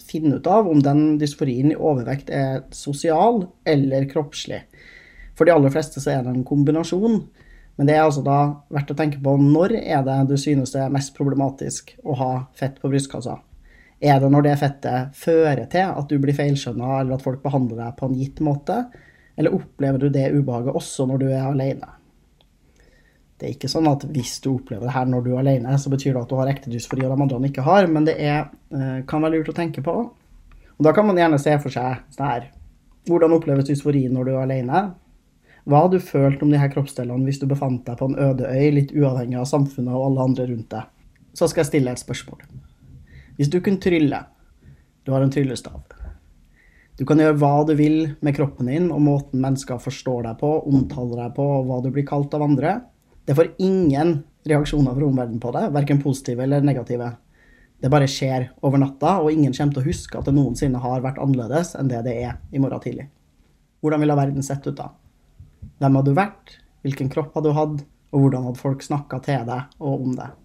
finne 0.00 0.38
ut 0.38 0.48
av 0.50 0.68
om 0.70 0.80
den 0.82 1.18
dysforien 1.20 1.72
i 1.72 1.78
overvekt 1.78 2.30
er 2.34 2.62
sosial 2.74 3.44
eller 3.68 4.06
kroppslig. 4.10 4.62
For 5.38 5.46
de 5.46 5.54
aller 5.54 5.72
fleste 5.72 6.02
så 6.02 6.14
er 6.14 6.24
det 6.24 6.34
en 6.34 6.46
kombinasjon. 6.46 7.22
Men 7.80 7.88
det 7.88 7.94
er 7.96 8.02
altså 8.04 8.20
da 8.20 8.38
verdt 8.68 8.90
å 8.92 8.94
tenke 8.98 9.22
på 9.24 9.32
når 9.40 9.72
er 9.80 10.02
det 10.04 10.18
du 10.28 10.34
synes 10.36 10.74
det 10.74 10.82
er 10.84 10.90
mest 10.92 11.14
problematisk 11.16 11.94
å 12.04 12.12
ha 12.18 12.32
fett 12.52 12.74
på 12.76 12.90
brystkassa. 12.92 13.38
Er 14.04 14.18
det 14.20 14.28
når 14.28 14.44
det 14.44 14.58
fettet 14.60 15.16
fører 15.16 15.64
til 15.72 15.88
at 15.88 16.12
du 16.12 16.18
blir 16.20 16.36
feilskjønna, 16.36 16.98
eller 16.98 17.16
at 17.16 17.24
folk 17.24 17.40
behandler 17.40 17.80
deg 17.80 17.96
på 17.96 18.10
en 18.10 18.18
gitt 18.20 18.44
måte? 18.44 18.76
Eller 19.32 19.56
opplever 19.56 19.96
du 19.96 20.12
det 20.12 20.26
ubehaget 20.28 20.76
også 20.76 21.08
når 21.08 21.24
du 21.24 21.26
er 21.30 21.48
alene? 21.48 21.88
Det 23.40 23.48
er 23.48 23.56
ikke 23.56 23.72
sånn 23.72 23.88
at 23.88 24.04
hvis 24.12 24.36
du 24.44 24.50
opplever 24.58 24.84
det 24.84 24.98
her 24.98 25.08
når 25.08 25.24
du 25.24 25.32
er 25.32 25.40
alene, 25.46 25.80
så 25.80 25.88
betyr 25.88 26.12
det 26.12 26.26
at 26.26 26.28
du 26.28 26.36
har 26.36 26.52
ekte 26.52 26.76
dysfori 26.76 27.08
og 27.08 27.16
de 27.16 27.24
andre 27.24 27.48
ikke 27.48 27.64
har, 27.64 27.88
men 27.88 28.12
det 28.12 28.20
er, 28.20 28.50
eh, 28.76 28.98
kan 29.08 29.24
være 29.24 29.38
lurt 29.38 29.54
å 29.54 29.56
tenke 29.56 29.80
på. 29.80 30.00
Og 30.76 30.84
da 30.84 30.92
kan 30.92 31.08
man 31.08 31.16
gjerne 31.16 31.40
se 31.40 31.56
for 31.64 31.72
seg 31.72 32.04
sånn 32.12 32.28
her 32.28 32.50
Hvordan 33.08 33.32
oppleves 33.32 33.64
dysfori 33.64 34.10
når 34.12 34.28
du 34.28 34.30
er 34.34 34.42
alene? 34.44 34.90
Hva 35.68 35.84
hadde 35.84 36.00
du 36.00 36.04
følt 36.04 36.42
om 36.42 36.50
de 36.52 36.58
her 36.60 36.70
kroppsdelene 36.72 37.26
hvis 37.28 37.40
du 37.40 37.46
befant 37.50 37.84
deg 37.86 37.98
på 38.00 38.08
en 38.08 38.18
øde 38.18 38.48
øy, 38.48 38.70
litt 38.76 38.94
uavhengig 38.96 39.38
av 39.40 39.48
samfunnet 39.50 39.92
og 39.92 40.06
alle 40.08 40.26
andre 40.30 40.48
rundt 40.48 40.70
deg? 40.72 40.88
Så 41.36 41.48
skal 41.50 41.64
jeg 41.64 41.70
stille 41.70 41.94
et 41.94 42.02
spørsmål. 42.02 42.42
Hvis 43.36 43.50
du 43.52 43.60
kunne 43.64 43.80
trylle, 43.82 44.24
du 45.04 45.12
har 45.14 45.24
en 45.24 45.32
tryllestav 45.32 45.80
Du 46.98 47.06
kan 47.08 47.20
gjøre 47.20 47.38
hva 47.40 47.52
du 47.64 47.72
vil 47.78 48.10
med 48.20 48.36
kroppen 48.36 48.68
din 48.68 48.90
og 48.92 49.00
måten 49.00 49.40
mennesker 49.40 49.78
forstår 49.80 50.26
deg 50.26 50.40
på, 50.42 50.50
omtaler 50.68 51.24
deg 51.24 51.36
på, 51.38 51.46
og 51.60 51.68
hva 51.68 51.78
du 51.80 51.88
blir 51.94 52.04
kalt 52.08 52.34
av 52.36 52.44
andre. 52.44 52.74
Det 53.24 53.36
får 53.38 53.54
ingen 53.62 54.18
reaksjoner 54.44 54.96
fra 54.96 55.06
omverdenen 55.06 55.40
på 55.40 55.52
det, 55.56 55.66
verken 55.72 56.02
positive 56.02 56.44
eller 56.44 56.64
negative. 56.64 57.12
Det 57.80 57.88
bare 57.88 58.08
skjer 58.10 58.50
over 58.60 58.80
natta, 58.82 59.16
og 59.22 59.32
ingen 59.32 59.54
kommer 59.56 59.76
til 59.76 59.82
å 59.82 59.88
huske 59.88 60.20
at 60.20 60.28
det 60.28 60.36
noensinne 60.36 60.80
har 60.82 61.00
vært 61.04 61.20
annerledes 61.22 61.72
enn 61.80 61.88
det 61.88 62.02
det 62.04 62.16
er 62.26 62.36
i 62.52 62.60
morgen 62.60 62.84
tidlig. 62.84 63.08
Hvordan 63.80 64.04
ville 64.04 64.18
verden 64.18 64.44
sett 64.44 64.66
ut 64.68 64.76
da? 64.76 64.90
Hvem 65.80 65.96
hadde 65.98 66.12
du 66.12 66.18
vært? 66.18 66.54
Hvilken 66.84 67.10
kropp 67.12 67.34
hadde 67.36 67.50
du 67.50 67.56
hatt? 67.56 67.82
Og 68.10 68.24
hvordan 68.24 68.46
hadde 68.48 68.60
folk 68.60 68.82
snakka 68.84 69.20
til 69.24 69.44
deg 69.48 69.80
og 69.80 70.06
om 70.06 70.14
deg? 70.18 70.36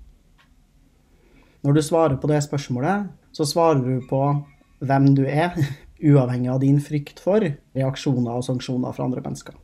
Når 1.65 1.73
du 1.73 1.81
svarer 1.81 2.17
på 2.21 2.29
det 2.29 2.43
spørsmålet, 2.45 3.07
så 3.33 3.47
svarer 3.49 3.81
du 3.81 4.03
på 4.09 4.21
hvem 4.85 5.07
du 5.17 5.23
er, 5.25 5.55
uavhengig 6.11 6.51
av 6.51 6.61
din 6.61 6.77
frykt 6.83 7.21
for 7.23 7.41
reaksjoner 7.41 8.35
og 8.35 8.45
sanksjoner 8.45 8.93
fra 8.93 9.07
andre 9.07 9.23
mennesker. 9.25 9.55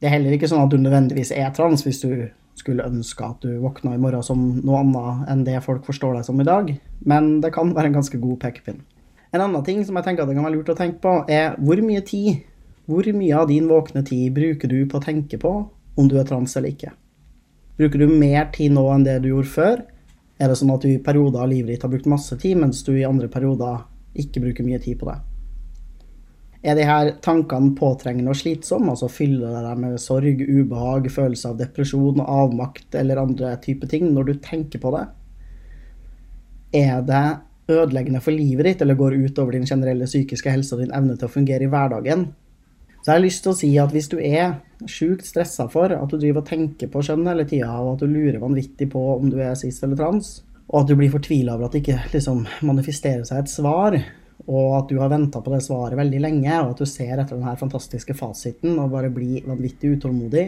Det 0.00 0.08
er 0.08 0.16
heller 0.16 0.34
ikke 0.34 0.48
sånn 0.50 0.64
at 0.64 0.72
du 0.72 0.78
nødvendigvis 0.80 1.32
er 1.36 1.50
trans 1.56 1.84
hvis 1.86 2.02
du 2.02 2.12
skulle 2.60 2.84
ønske 2.84 3.24
at 3.24 3.44
du 3.44 3.60
våkna 3.62 3.94
i 3.94 4.00
morgen 4.00 4.24
som 4.24 4.40
noe 4.60 4.82
annet 4.82 5.28
enn 5.32 5.44
det 5.46 5.60
folk 5.64 5.86
forstår 5.88 6.18
deg 6.18 6.26
som 6.26 6.40
i 6.42 6.46
dag, 6.48 6.72
men 7.08 7.38
det 7.44 7.52
kan 7.54 7.72
være 7.76 7.90
en 7.90 7.98
ganske 8.00 8.20
god 8.20 8.40
pekepinn. 8.42 8.82
En 9.30 9.44
annen 9.44 9.64
ting 9.64 9.82
som 9.86 9.96
jeg 9.96 10.08
tenker 10.08 10.24
at 10.24 10.30
det 10.30 10.36
kan 10.36 10.46
være 10.48 10.58
lurt 10.58 10.72
å 10.72 10.76
tenke 10.76 11.00
på, 11.04 11.14
er 11.30 11.54
hvor 11.62 11.80
mye 11.86 12.02
tid, 12.06 12.42
hvor 12.90 13.06
mye 13.14 13.36
av 13.38 13.48
din 13.48 13.68
våkne 13.70 14.02
tid 14.06 14.34
bruker 14.34 14.70
du 14.70 14.82
på 14.90 14.98
å 14.98 15.04
tenke 15.04 15.38
på 15.38 15.52
om 15.96 16.10
du 16.10 16.18
er 16.18 16.26
trans 16.26 16.56
eller 16.58 16.74
ikke? 16.74 16.92
Bruker 17.78 18.02
du 18.02 18.10
mer 18.10 18.50
tid 18.52 18.74
nå 18.74 18.82
enn 18.92 19.06
det 19.06 19.20
du 19.22 19.30
gjorde 19.30 19.54
før? 19.54 19.82
Er 20.40 20.50
det 20.50 20.58
sånn 20.58 20.72
at 20.74 20.82
du 20.82 20.90
i 20.90 21.00
perioder 21.04 21.44
av 21.44 21.50
livet 21.52 21.74
ditt 21.74 21.82
har 21.84 21.92
brukt 21.92 22.08
masse 22.10 22.36
tid, 22.40 22.58
mens 22.60 22.82
du 22.84 22.94
i 22.96 23.06
andre 23.06 23.28
perioder 23.32 23.84
ikke 24.18 24.42
bruker 24.42 24.66
mye 24.66 24.80
tid 24.82 24.98
på 25.00 25.08
det? 25.10 25.18
Er 26.60 26.76
de 26.76 26.84
her 26.84 27.14
tankene 27.24 27.72
påtrengende 27.76 28.34
og 28.34 28.36
slitsomme, 28.36 28.92
altså 28.92 29.08
fyller 29.08 29.54
det 29.54 29.62
deg 29.64 29.78
med 29.80 30.00
sorg, 30.00 30.42
ubehag, 30.44 31.08
følelse 31.12 31.52
av 31.52 31.60
depresjon, 31.60 32.20
og 32.20 32.34
avmakt 32.44 32.96
eller 33.00 33.22
andre 33.22 33.54
typer 33.64 33.88
ting 33.88 34.10
når 34.12 34.28
du 34.28 34.34
tenker 34.44 34.82
på 34.82 34.92
det? 34.96 35.06
Er 36.82 37.00
det 37.06 37.24
ødeleggende 37.70 38.20
for 38.20 38.36
livet 38.36 38.66
ditt 38.66 38.84
eller 38.84 38.98
går 38.98 39.16
ut 39.22 39.40
over 39.40 39.56
din 39.56 39.66
generelle 39.68 40.08
psykiske 40.08 40.52
helse 40.52 40.76
og 40.76 40.84
din 40.84 40.92
evne 40.96 41.16
til 41.16 41.30
å 41.30 41.32
fungere 41.32 41.64
i 41.64 41.72
hverdagen? 41.72 42.28
Så 43.00 43.08
jeg 43.08 43.16
har 43.16 43.24
lyst 43.24 43.42
til 43.44 43.52
å 43.52 43.56
si 43.56 43.70
at 43.80 43.92
hvis 43.94 44.10
du 44.12 44.18
er 44.20 44.58
sjukt 44.88 45.24
stressa 45.28 45.66
for 45.72 45.92
at 45.94 46.12
du 46.12 46.18
driver 46.18 46.42
og 46.42 46.48
tenker 46.50 46.90
på 46.92 47.02
kjønn 47.04 47.28
hele 47.28 47.46
tida, 47.48 47.72
og 47.80 47.94
at 47.94 48.04
du 48.04 48.12
lurer 48.12 48.40
vanvittig 48.42 48.90
på 48.92 49.04
om 49.14 49.30
du 49.32 49.38
er 49.40 49.56
cis 49.58 49.80
eller 49.86 49.96
trans, 49.96 50.40
og 50.70 50.82
at 50.82 50.90
du 50.90 50.96
blir 50.98 51.12
fortvila 51.12 51.56
over 51.56 51.68
at 51.68 51.76
det 51.76 51.82
ikke 51.82 52.10
liksom 52.12 52.44
manifesterer 52.68 53.24
seg 53.28 53.42
et 53.42 53.52
svar, 53.52 53.96
og 54.50 54.76
at 54.78 54.90
du 54.90 55.00
har 55.00 55.12
venta 55.12 55.40
på 55.44 55.52
det 55.52 55.62
svaret 55.64 55.98
veldig 55.98 56.20
lenge, 56.22 56.52
og 56.60 56.74
at 56.74 56.82
du 56.82 56.88
ser 56.88 57.16
etter 57.16 57.36
den 57.36 57.48
her 57.48 57.58
fantastiske 57.60 58.16
fasiten 58.18 58.78
og 58.80 58.92
bare 58.92 59.12
blir 59.12 59.48
vanvittig 59.48 59.96
utålmodig, 59.96 60.46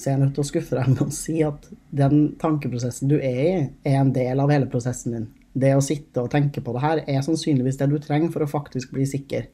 så 0.00 0.08
er 0.08 0.14
jeg 0.14 0.22
nødt 0.22 0.34
til 0.38 0.44
å 0.44 0.48
skuffe 0.48 0.78
deg 0.78 0.92
med 0.94 1.02
å 1.04 1.12
si 1.12 1.36
at 1.44 1.66
den 1.92 2.22
tankeprosessen 2.40 3.10
du 3.10 3.18
er 3.18 3.40
i, 3.44 3.52
er 3.84 4.00
en 4.00 4.12
del 4.16 4.40
av 4.40 4.52
hele 4.52 4.68
prosessen 4.70 5.16
din. 5.16 5.28
Det 5.52 5.74
å 5.76 5.82
sitte 5.84 6.22
og 6.22 6.30
tenke 6.32 6.62
på 6.64 6.72
det 6.72 6.84
her 6.84 7.02
er 7.04 7.24
sannsynligvis 7.26 7.80
det 7.80 7.90
du 7.90 7.98
trenger 8.00 8.30
for 8.32 8.46
å 8.46 8.50
faktisk 8.50 8.94
bli 8.94 9.04
sikker. 9.08 9.48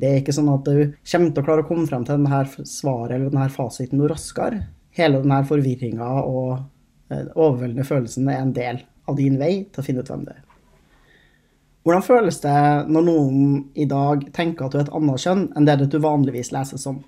Det 0.00 0.08
er 0.08 0.20
ikke 0.22 0.34
sånn 0.34 0.50
at 0.52 0.64
du 0.64 0.94
kommer 1.04 1.32
til 1.32 1.42
å 1.42 1.46
klare 1.46 1.64
å 1.64 1.68
komme 1.68 1.88
frem 1.88 2.04
til 2.06 2.16
denne 2.16 2.44
svaret 2.68 3.16
eller 3.16 3.28
denne 3.28 3.48
fasiten 3.52 4.00
noe 4.00 4.12
raskere. 4.12 4.62
Hele 4.96 5.20
denne 5.20 5.42
forvirringa 5.46 6.08
og 6.24 6.54
eh, 7.12 7.26
overveldende 7.34 7.86
følelsen 7.86 8.30
er 8.32 8.40
en 8.40 8.54
del 8.56 8.80
av 9.10 9.18
din 9.18 9.36
vei 9.40 9.52
til 9.68 9.82
å 9.82 9.86
finne 9.86 10.04
ut 10.04 10.10
hvem 10.10 10.24
det 10.26 10.38
er. 10.38 10.46
Hvordan 11.84 12.04
føles 12.04 12.40
det 12.42 12.58
når 12.92 13.06
noen 13.06 13.44
i 13.72 13.86
dag 13.88 14.26
tenker 14.36 14.66
at 14.66 14.74
du 14.74 14.80
er 14.80 14.84
et 14.84 14.92
annet 14.96 15.22
kjønn 15.22 15.46
enn 15.56 15.68
det 15.68 15.78
du 15.88 15.96
vanligvis 16.02 16.52
leser 16.52 16.80
som? 16.80 17.00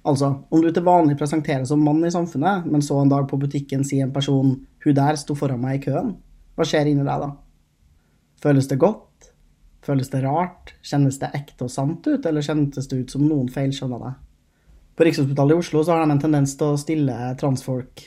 Altså, 0.00 0.30
om 0.48 0.62
du 0.64 0.70
til 0.72 0.84
vanlig 0.86 1.18
presenteres 1.20 1.68
som 1.68 1.82
mann 1.84 2.00
i 2.08 2.12
samfunnet, 2.12 2.64
men 2.64 2.80
så 2.80 3.02
en 3.02 3.12
dag 3.12 3.26
på 3.28 3.36
butikken 3.40 3.84
sier 3.84 4.06
en 4.06 4.14
person 4.14 4.56
'hun 4.80 4.94
der 4.96 5.16
sto 5.16 5.34
foran 5.34 5.60
meg 5.60 5.80
i 5.80 5.90
køen', 5.90 6.14
hva 6.56 6.64
skjer 6.64 6.88
inni 6.88 7.04
deg 7.04 7.20
da? 7.20 7.30
Føles 8.40 8.68
det 8.68 8.78
godt? 8.78 9.09
Føles 9.84 10.10
det 10.12 10.22
rart? 10.24 10.74
Kjennes 10.84 11.18
det 11.20 11.30
ekte 11.36 11.66
og 11.66 11.72
sant 11.72 12.06
ut, 12.06 12.26
eller 12.26 12.44
kjennes 12.44 12.88
det 12.90 12.98
ut 12.98 13.14
som 13.14 13.24
noen 13.24 13.48
feilskjønner 13.52 14.02
det? 14.04 14.14
På 14.96 15.06
Rikshospitalet 15.06 15.56
i 15.56 15.62
Oslo 15.62 15.84
så 15.84 15.94
har 15.94 16.04
de 16.04 16.12
en 16.12 16.20
tendens 16.20 16.52
til 16.60 16.74
å 16.74 16.80
stille 16.80 17.14
transfolk 17.40 18.02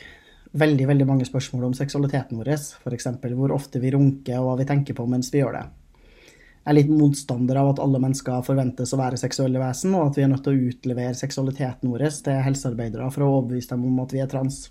veldig 0.53 0.87
veldig 0.87 1.05
mange 1.09 1.25
spørsmål 1.25 1.69
om 1.69 1.77
seksualiteten 1.77 2.37
vår, 2.37 2.51
f.eks. 2.53 3.07
hvor 3.33 3.53
ofte 3.55 3.81
vi 3.81 3.91
runker 3.95 4.37
og 4.37 4.51
hva 4.51 4.59
vi 4.59 4.67
tenker 4.69 4.97
på 4.97 5.05
mens 5.09 5.31
vi 5.33 5.41
gjør 5.41 5.55
det 5.57 5.63
Jeg 5.63 6.69
er 6.69 6.77
litt 6.77 6.91
motstander 6.93 7.57
av 7.59 7.71
at 7.71 7.81
alle 7.83 8.01
mennesker 8.03 8.45
forventes 8.45 8.93
å 8.93 8.99
være 8.99 9.17
seksuelle 9.19 9.59
vesen, 9.59 9.95
og 9.97 10.11
at 10.11 10.19
vi 10.19 10.23
er 10.23 10.29
nødt 10.31 10.45
til 10.45 10.53
å 10.53 10.69
utlevere 10.69 11.17
seksualiteten 11.17 11.89
vår 11.91 12.05
til 12.23 12.37
helsearbeidere 12.45 13.09
for 13.11 13.25
å 13.25 13.31
overbevise 13.39 13.73
dem 13.73 13.87
om 13.89 13.97
at 14.05 14.13
vi 14.13 14.21
er 14.23 14.29
trans. 14.31 14.67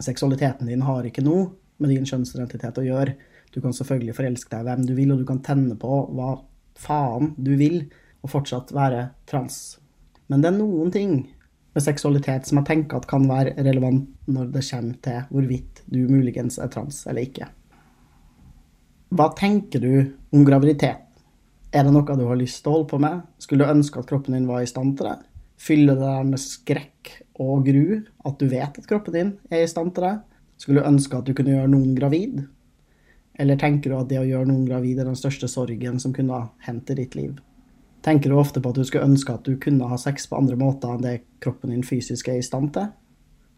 Seksualiteten 0.00 0.70
din 0.70 0.86
har 0.86 1.04
ikke 1.04 1.26
noe 1.26 1.50
med 1.82 1.92
din 1.92 2.06
kjønnsidentitet 2.08 2.78
å 2.80 2.86
gjøre. 2.86 3.18
Du 3.50 3.60
kan 3.62 3.74
selvfølgelig 3.74 4.14
forelske 4.16 4.52
deg 4.52 4.62
i 4.62 4.68
hvem 4.68 4.86
du 4.86 4.94
vil, 4.94 5.12
og 5.12 5.20
du 5.20 5.26
kan 5.28 5.42
tenne 5.44 5.76
på 5.78 6.04
hva 6.14 6.34
faen 6.78 7.34
du 7.36 7.56
vil, 7.58 7.82
og 8.22 8.32
fortsatt 8.34 8.72
være 8.76 9.08
trans. 9.30 9.78
Men 10.30 10.42
det 10.42 10.50
er 10.50 10.58
noen 10.58 10.92
ting 10.94 11.14
med 11.74 11.84
seksualitet 11.84 12.48
som 12.48 12.60
jeg 12.60 12.68
tenker 12.68 13.00
at 13.00 13.08
kan 13.10 13.26
være 13.30 13.54
relevant 13.62 14.08
når 14.30 14.50
det 14.54 14.64
kommer 14.66 14.98
til 15.04 15.24
hvorvidt 15.30 15.82
du 15.90 16.00
muligens 16.10 16.58
er 16.62 16.70
trans 16.72 17.04
eller 17.10 17.26
ikke. 17.26 17.48
Hva 19.10 19.30
tenker 19.38 19.82
du 19.82 19.94
om 20.34 20.44
graviditet? 20.46 21.06
Er 21.70 21.86
det 21.86 21.94
noe 21.94 22.16
du 22.18 22.26
har 22.26 22.38
lyst 22.38 22.62
til 22.62 22.70
å 22.70 22.76
holde 22.78 22.90
på 22.90 22.98
med? 23.02 23.22
Skulle 23.42 23.66
du 23.66 23.72
ønske 23.72 23.98
at 23.98 24.08
kroppen 24.10 24.34
din 24.34 24.48
var 24.50 24.62
i 24.62 24.70
stand 24.70 24.96
til 24.98 25.10
det? 25.10 25.18
Fyller 25.60 25.98
det 25.98 26.06
deg 26.06 26.30
med 26.30 26.42
skrekk 26.42 27.10
og 27.42 27.66
gru 27.66 27.84
at 28.26 28.40
du 28.40 28.46
vet 28.50 28.78
at 28.78 28.88
kroppen 28.90 29.16
din 29.16 29.32
er 29.50 29.64
i 29.64 29.70
stand 29.70 29.94
til 29.94 30.06
det? 30.06 30.16
Skulle 30.60 30.82
du 30.82 30.88
ønske 30.90 31.18
at 31.18 31.26
du 31.26 31.34
kunne 31.34 31.54
gjøre 31.54 31.70
noen 31.72 31.94
gravid? 31.98 32.42
Eller 33.40 33.56
tenker 33.56 33.90
du 33.90 33.96
at 33.96 34.08
det 34.10 34.18
å 34.20 34.26
gjøre 34.28 34.50
noen 34.50 34.66
gravid 34.68 34.98
er 35.00 35.06
den 35.08 35.16
største 35.16 35.48
sorgen 35.48 36.00
som 36.02 36.12
kunne 36.12 36.36
ha 36.36 36.48
hendt 36.66 36.90
i 36.92 36.98
ditt 36.98 37.14
liv? 37.16 37.38
Tenker 38.04 38.32
du 38.32 38.36
ofte 38.36 38.60
på 38.60 38.72
at 38.72 38.76
du 38.76 38.84
skulle 38.84 39.08
ønske 39.08 39.32
at 39.32 39.46
du 39.48 39.54
kunne 39.60 39.88
ha 39.88 39.96
sex 40.00 40.28
på 40.28 40.36
andre 40.36 40.58
måter 40.60 40.92
enn 40.92 41.04
det 41.04 41.14
kroppen 41.40 41.72
din 41.72 41.84
fysisk 41.84 42.28
er 42.28 42.40
i 42.40 42.44
stand 42.44 42.74
til? 42.76 42.90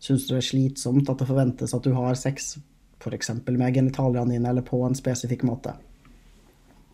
Syns 0.03 0.29
du 0.29 0.35
det 0.35 0.41
er 0.41 0.47
slitsomt 0.49 1.11
at 1.11 1.19
det 1.19 1.27
forventes 1.27 1.75
at 1.75 1.83
du 1.83 1.97
har 1.99 2.15
sex 2.19 2.57
f.eks. 3.03 3.33
med 3.49 3.75
genitaliene 3.75 4.37
dine 4.37 4.51
eller 4.51 4.67
på 4.67 4.85
en 4.87 4.95
spesifikk 4.99 5.43
måte? 5.47 5.75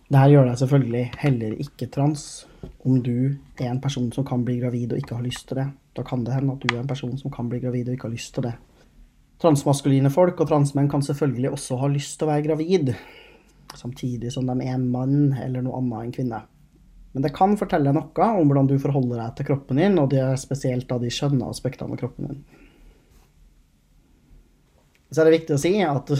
Dette 0.09 0.29
gjør 0.33 0.49
deg 0.49 0.61
selvfølgelig 0.63 1.05
heller 1.21 1.59
ikke 1.61 1.91
trans 1.93 2.23
om 2.89 3.03
du 3.05 3.37
er 3.61 3.69
en 3.69 3.81
person 3.85 4.09
som 4.13 4.25
kan 4.25 4.45
bli 4.45 4.57
gravid 4.63 4.95
og 4.95 5.03
ikke 5.03 5.19
har 5.19 5.29
lyst 5.29 5.45
til 5.51 5.61
det. 5.61 5.67
Da 5.93 6.05
kan 6.09 6.25
det 6.25 6.37
hende 6.37 6.57
at 6.57 6.65
du 6.65 6.73
er 6.73 6.81
en 6.81 6.89
person 6.89 7.17
som 7.21 7.33
kan 7.33 7.53
bli 7.53 7.61
gravid 7.61 7.91
og 7.91 7.99
ikke 7.99 8.09
har 8.09 8.17
lyst 8.17 8.33
til 8.37 8.49
det. 8.49 8.55
Transmaskuline 9.39 10.11
folk 10.11 10.41
og 10.43 10.51
transmenn 10.51 10.91
kan 10.91 11.05
selvfølgelig 11.05 11.53
også 11.55 11.79
ha 11.79 11.91
lyst 11.93 12.17
til 12.19 12.27
å 12.27 12.33
være 12.33 12.47
gravid, 12.49 12.93
samtidig 13.79 14.33
som 14.35 14.49
de 14.49 14.57
er 14.65 14.75
en 14.75 14.89
mann 14.91 15.35
eller 15.39 15.63
noe 15.63 15.79
annet 15.79 16.09
enn 16.09 16.15
kvinne. 16.17 16.41
Men 17.15 17.25
det 17.25 17.35
kan 17.37 17.55
fortelle 17.59 17.95
noe 17.95 18.29
om 18.35 18.51
hvordan 18.51 18.69
du 18.71 18.77
forholder 18.83 19.23
deg 19.23 19.37
til 19.39 19.49
kroppen 19.53 19.81
din, 19.81 19.99
og 20.03 20.11
det 20.13 20.21
er 20.25 20.41
spesielt 20.41 20.91
av 20.93 21.05
de 21.05 21.13
skjønne 21.15 21.49
aspektene 21.49 21.95
av 21.95 22.03
kroppen 22.03 22.33
din. 22.33 22.43
Så 25.09 25.23
er 25.23 25.29
det 25.29 25.39
viktig 25.39 25.57
å 25.57 25.63
si 25.63 25.73
at 25.87 26.13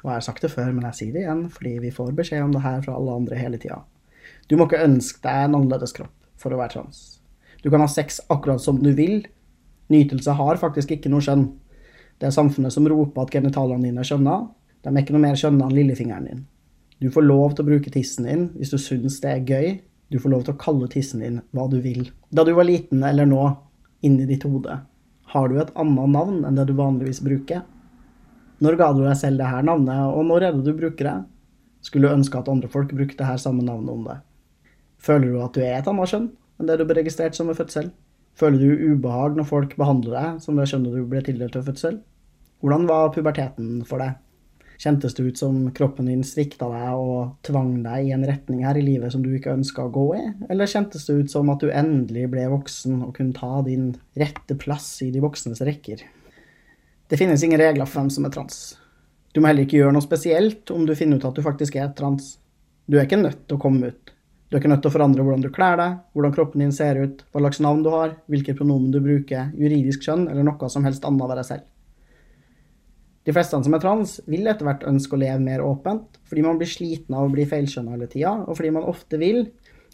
og 0.00 0.08
jeg 0.08 0.16
har 0.16 0.24
sagt 0.24 0.44
det 0.44 0.52
før, 0.52 0.70
men 0.72 0.86
jeg 0.88 0.96
sier 0.96 1.16
det 1.16 1.24
igjen, 1.26 1.42
fordi 1.52 1.74
vi 1.82 1.92
får 1.92 2.14
beskjed 2.16 2.44
om 2.46 2.54
det 2.54 2.62
her 2.64 2.80
fra 2.84 2.94
alle 2.96 3.16
andre 3.20 3.36
hele 3.36 3.58
tida. 3.60 3.82
Du 4.48 4.56
må 4.56 4.64
ikke 4.66 4.84
ønske 4.86 5.20
deg 5.26 5.44
en 5.44 5.58
annerledes 5.58 5.92
kropp 5.96 6.14
for 6.40 6.56
å 6.56 6.60
være 6.60 6.78
trans. 6.78 7.02
Du 7.60 7.68
kan 7.68 7.84
ha 7.84 7.88
sex 7.90 8.22
akkurat 8.32 8.62
som 8.64 8.78
du 8.80 8.94
vil. 8.96 9.26
Nytelse 9.92 10.32
har 10.38 10.60
faktisk 10.62 10.94
ikke 10.96 11.12
noe 11.12 11.24
skjønn. 11.24 11.50
Det 12.20 12.28
er 12.28 12.36
samfunnet 12.36 12.74
som 12.74 12.84
roper 12.90 13.24
at 13.24 13.32
genitalene 13.32 13.88
dine 13.88 14.02
er 14.02 14.08
skjønna. 14.08 14.36
De 14.84 14.92
er 14.92 15.00
ikke 15.00 15.14
noe 15.16 15.24
mer 15.24 15.38
skjønna 15.40 15.66
enn 15.66 15.76
lillefingeren 15.76 16.26
din. 16.28 16.42
Du 17.00 17.08
får 17.12 17.24
lov 17.24 17.54
til 17.54 17.64
å 17.64 17.70
bruke 17.70 17.92
tissen 17.92 18.28
din 18.28 18.42
hvis 18.58 18.74
du 18.74 18.76
syns 18.80 19.16
det 19.22 19.32
er 19.32 19.46
gøy. 19.48 19.68
Du 20.12 20.18
får 20.20 20.32
lov 20.34 20.44
til 20.44 20.52
å 20.52 20.60
kalle 20.60 20.88
tissen 20.92 21.24
din 21.24 21.40
hva 21.56 21.64
du 21.72 21.78
vil. 21.80 22.10
Da 22.28 22.44
du 22.44 22.52
var 22.56 22.68
liten 22.68 23.00
eller 23.06 23.28
nå, 23.28 23.44
inni 24.04 24.26
ditt 24.28 24.44
hode, 24.44 24.82
har 25.32 25.48
du 25.48 25.60
et 25.62 25.72
annet 25.78 26.12
navn 26.12 26.42
enn 26.44 26.58
det 26.58 26.66
du 26.68 26.74
vanligvis 26.76 27.22
bruker. 27.24 27.62
Når 28.60 28.76
ga 28.76 28.90
du 28.92 29.04
deg 29.06 29.16
selv 29.16 29.40
det 29.40 29.48
her 29.48 29.64
navnet, 29.64 30.02
og 30.12 30.26
når 30.28 30.44
er 30.44 30.56
det 30.56 30.66
du 30.66 30.74
bruker 30.76 31.08
det? 31.08 31.16
Skulle 31.86 32.10
du 32.10 32.18
ønske 32.18 32.36
at 32.36 32.50
andre 32.52 32.68
folk 32.68 32.92
brukte 32.92 33.22
det 33.22 33.30
her 33.30 33.40
samme 33.40 33.64
navnet 33.64 33.94
om 33.94 34.04
deg? 34.04 34.20
Føler 35.00 35.32
du 35.32 35.40
at 35.40 35.56
du 35.56 35.62
er 35.64 35.78
et 35.78 35.88
annet 35.88 36.12
kjønn 36.12 36.28
enn 36.60 36.68
det 36.68 36.76
du 36.76 36.84
ble 36.84 36.98
registrert 37.00 37.38
som 37.38 37.48
ved 37.48 37.56
fødsel? 37.56 37.88
Føler 38.40 38.62
du 38.62 38.94
ubehag 38.94 39.36
når 39.36 39.48
folk 39.48 39.76
behandler 39.76 40.16
deg 40.16 40.40
som 40.44 40.56
det 40.56 40.64
skjønner 40.70 40.96
du 40.96 41.04
ble 41.08 41.20
tildelt 41.26 41.58
ved 41.58 41.66
fødsel? 41.68 42.00
Hvordan 42.64 42.86
var 42.88 43.12
puberteten 43.12 43.80
for 43.88 44.00
deg? 44.00 44.16
Kjentes 44.80 45.12
det 45.12 45.26
ut 45.26 45.40
som 45.40 45.56
kroppen 45.76 46.06
din 46.08 46.22
svikta 46.24 46.70
deg 46.72 46.96
og 46.96 47.34
tvang 47.44 47.82
deg 47.84 48.06
i 48.06 48.14
en 48.16 48.24
retning 48.24 48.62
her 48.64 48.78
i 48.80 48.84
livet 48.84 49.12
som 49.12 49.20
du 49.20 49.28
ikke 49.36 49.52
ønska 49.52 49.84
å 49.84 49.92
gå 49.92 50.06
i, 50.16 50.22
eller 50.48 50.70
kjentes 50.72 51.04
det 51.04 51.18
ut 51.18 51.32
som 51.34 51.52
at 51.52 51.60
du 51.60 51.68
endelig 51.68 52.30
ble 52.32 52.46
voksen 52.48 53.02
og 53.04 53.12
kunne 53.18 53.36
ta 53.36 53.60
din 53.66 53.90
rette 54.16 54.56
plass 54.60 54.88
i 55.04 55.10
de 55.12 55.20
voksnes 55.20 55.60
rekker? 55.68 56.00
Det 57.12 57.18
finnes 57.20 57.44
ingen 57.44 57.60
regler 57.60 57.84
for 57.84 58.00
hvem 58.00 58.08
som 58.14 58.24
er 58.24 58.32
trans. 58.32 58.62
Du 59.36 59.42
må 59.42 59.50
heller 59.50 59.68
ikke 59.68 59.82
gjøre 59.82 59.92
noe 59.98 60.06
spesielt 60.06 60.72
om 60.72 60.88
du 60.88 60.96
finner 60.96 61.20
ut 61.20 61.28
at 61.28 61.36
du 61.36 61.44
faktisk 61.44 61.76
er 61.76 61.92
trans. 61.98 62.38
Du 62.88 62.96
er 62.96 63.04
ikke 63.04 63.20
nødt 63.20 63.44
til 63.44 63.58
å 63.58 63.62
komme 63.62 63.92
ut. 63.92 64.09
Du 64.50 64.56
er 64.56 64.64
ikke 64.64 64.70
nødt 64.72 64.80
til 64.82 64.90
å 64.90 64.94
forandre 64.96 65.22
hvordan 65.22 65.44
du 65.44 65.52
kler 65.54 65.76
deg, 65.78 65.98
hvordan 66.10 66.32
kroppen 66.34 66.64
din 66.64 66.72
ser 66.74 66.98
ut, 66.98 67.20
hva 67.30 67.44
slags 67.44 67.60
navn 67.62 67.84
du 67.86 67.92
har, 67.94 68.16
hvilket 68.26 68.56
pronomen 68.58 68.90
du 68.90 68.98
bruker, 68.98 69.52
juridisk 69.54 70.02
kjønn 70.02 70.24
eller 70.26 70.42
noe 70.42 70.70
som 70.74 70.82
helst 70.88 71.06
annet 71.06 71.30
ved 71.30 71.38
deg 71.38 71.46
selv. 71.46 71.68
De 73.28 73.34
fleste 73.36 73.60
som 73.62 73.76
er 73.76 73.82
trans, 73.84 74.16
vil 74.26 74.50
etter 74.50 74.66
hvert 74.66 74.82
ønske 74.90 75.14
å 75.14 75.20
leve 75.22 75.38
mer 75.44 75.62
åpent, 75.62 76.18
fordi 76.26 76.42
man 76.42 76.58
blir 76.58 76.66
sliten 76.66 77.14
av 77.14 77.28
å 77.28 77.30
bli 77.30 77.44
feilskjønna 77.46 77.94
hele 77.94 78.08
tida, 78.10 78.32
og 78.42 78.58
fordi 78.58 78.72
man 78.74 78.88
ofte 78.90 79.20
vil 79.22 79.44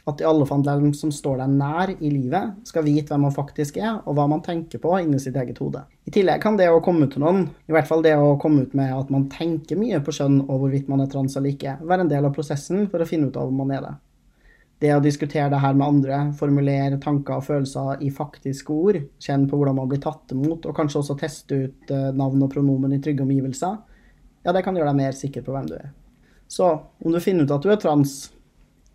at 0.07 0.23
i 0.23 0.27
alle 0.31 0.47
fall 0.49 0.63
de 0.65 0.93
som 0.95 1.11
står 1.13 1.43
deg 1.43 1.53
nær 1.59 1.93
i 1.93 2.15
livet, 2.15 2.57
skal 2.65 2.87
vite 2.87 3.13
hvem 3.13 3.27
man 3.27 3.37
faktisk 3.37 3.77
er, 3.83 3.99
og 4.07 4.17
hva 4.17 4.25
man 4.31 4.41
tenker 4.47 4.81
på 4.81 4.95
inni 5.03 5.21
sitt 5.21 5.37
eget 5.37 5.61
hode. 5.61 5.85
I 6.07 6.15
tillegg 6.17 6.41
kan 6.41 6.57
det 6.57 6.71
å 6.71 6.81
komme 6.81 7.11
ut 7.11 7.13
til 7.17 7.27
noen, 7.27 7.49
i 7.67 7.77
hvert 7.77 7.91
fall 7.91 8.07
det 8.07 8.15
å 8.17 8.37
komme 8.41 8.65
ut 8.65 8.77
med 8.79 8.95
at 8.95 9.13
man 9.13 9.29
tenker 9.33 9.77
mye 9.77 10.01
på 10.01 10.17
skjønn 10.17 10.45
og 10.47 10.63
hvorvidt 10.63 10.89
man 10.89 11.05
er 11.05 11.13
trans 11.13 11.37
eller 11.37 11.53
ikke, 11.53 11.77
være 11.83 12.07
en 12.07 12.13
del 12.17 12.31
av 12.31 12.37
prosessen 12.39 12.87
for 12.89 13.03
å 13.03 13.09
finne 13.11 13.29
ut 13.29 13.37
av 13.37 13.51
om 13.51 13.65
man 13.67 13.75
er 13.77 13.85
det. 13.85 13.97
Det 14.83 14.91
å 14.93 15.01
diskutere 15.01 15.49
det 15.49 15.61
her 15.63 15.77
med 15.77 15.87
andre, 15.87 16.17
formulere 16.37 16.99
tanker 17.01 17.39
og 17.39 17.47
følelser 17.47 18.03
i 18.05 18.11
faktiske 18.13 18.73
ord, 18.73 18.99
kjenne 19.23 19.49
på 19.49 19.57
hvordan 19.57 19.79
man 19.79 19.89
blir 19.89 20.03
tatt 20.05 20.35
imot, 20.35 20.69
og 20.69 20.77
kanskje 20.77 21.01
også 21.01 21.17
teste 21.23 21.61
ut 21.65 21.93
eh, 21.95 22.11
navn 22.13 22.45
og 22.45 22.51
pronomen 22.53 22.93
i 22.93 23.01
trygge 23.01 23.25
omgivelser, 23.25 23.79
ja, 24.45 24.53
det 24.53 24.63
kan 24.67 24.77
gjøre 24.77 24.93
deg 24.93 25.01
mer 25.01 25.17
sikker 25.17 25.43
på 25.47 25.55
hvem 25.55 25.71
du 25.71 25.79
er. 25.79 25.89
Så 26.47 26.69
om 27.03 27.15
du 27.15 27.19
finner 27.25 27.49
ut 27.49 27.55
at 27.57 27.65
du 27.65 27.73
er 27.73 27.81
trans, 27.81 28.19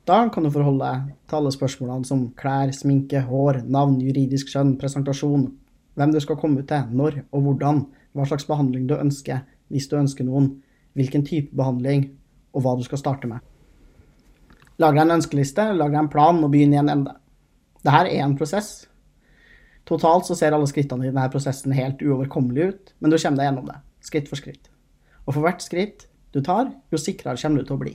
da 0.08 0.22
kan 0.34 0.46
du 0.46 0.52
forholde 0.54 0.86
deg 0.86 1.10
til 1.30 1.40
alle 1.42 1.52
spørsmålene 1.54 2.08
som 2.08 2.24
klær, 2.38 2.72
sminke, 2.78 3.26
hår, 3.28 3.64
navn, 3.66 4.00
juridisk 4.06 4.54
skjønn, 4.54 4.78
presentasjon, 4.82 5.50
hvem 6.00 6.14
du 6.14 6.22
skal 6.24 6.40
komme 6.40 6.62
ut 6.62 6.70
til, 6.70 6.88
når 6.96 7.24
og 7.30 7.46
hvordan, 7.46 7.84
hva 8.16 8.30
slags 8.30 8.48
behandling 8.48 8.88
du 8.90 8.96
ønsker, 8.98 9.44
hvis 9.74 9.90
du 9.92 9.98
ønsker 10.00 10.30
noen, 10.30 10.54
hvilken 10.98 11.26
type 11.28 11.56
behandling, 11.58 12.10
og 12.56 12.66
hva 12.66 12.78
du 12.78 12.86
skal 12.88 13.00
starte 13.02 13.30
med. 13.30 13.44
Lag 14.82 14.96
deg 14.96 15.04
en 15.04 15.18
ønskeliste, 15.20 15.68
lag 15.78 15.92
deg 15.92 16.00
en 16.00 16.10
plan 16.10 16.40
og 16.42 16.50
begynne 16.54 16.80
i 16.80 16.82
en 16.82 16.90
ende. 16.90 17.12
Dette 17.86 18.00
er 18.08 18.24
en 18.24 18.38
prosess. 18.40 18.88
Totalt 19.86 20.26
så 20.26 20.38
ser 20.38 20.56
alle 20.56 20.70
skrittene 20.70 21.06
i 21.06 21.12
denne 21.12 21.28
prosessen 21.34 21.76
helt 21.76 22.02
uoverkommelige 22.02 22.70
ut, 22.72 22.94
men 23.00 23.14
du 23.14 23.18
kommer 23.18 23.42
deg 23.42 23.50
gjennom 23.50 23.68
det, 23.68 23.76
skritt 24.08 24.32
for 24.32 24.42
skritt. 24.42 24.72
Og 25.28 25.36
for 25.36 25.46
hvert 25.46 25.62
skritt 25.62 26.08
du 26.34 26.40
tar, 26.42 26.72
jo 26.90 27.02
sikrere 27.02 27.38
kommer 27.42 27.62
du 27.62 27.70
til 27.70 27.78
å 27.78 27.82
bli. 27.84 27.94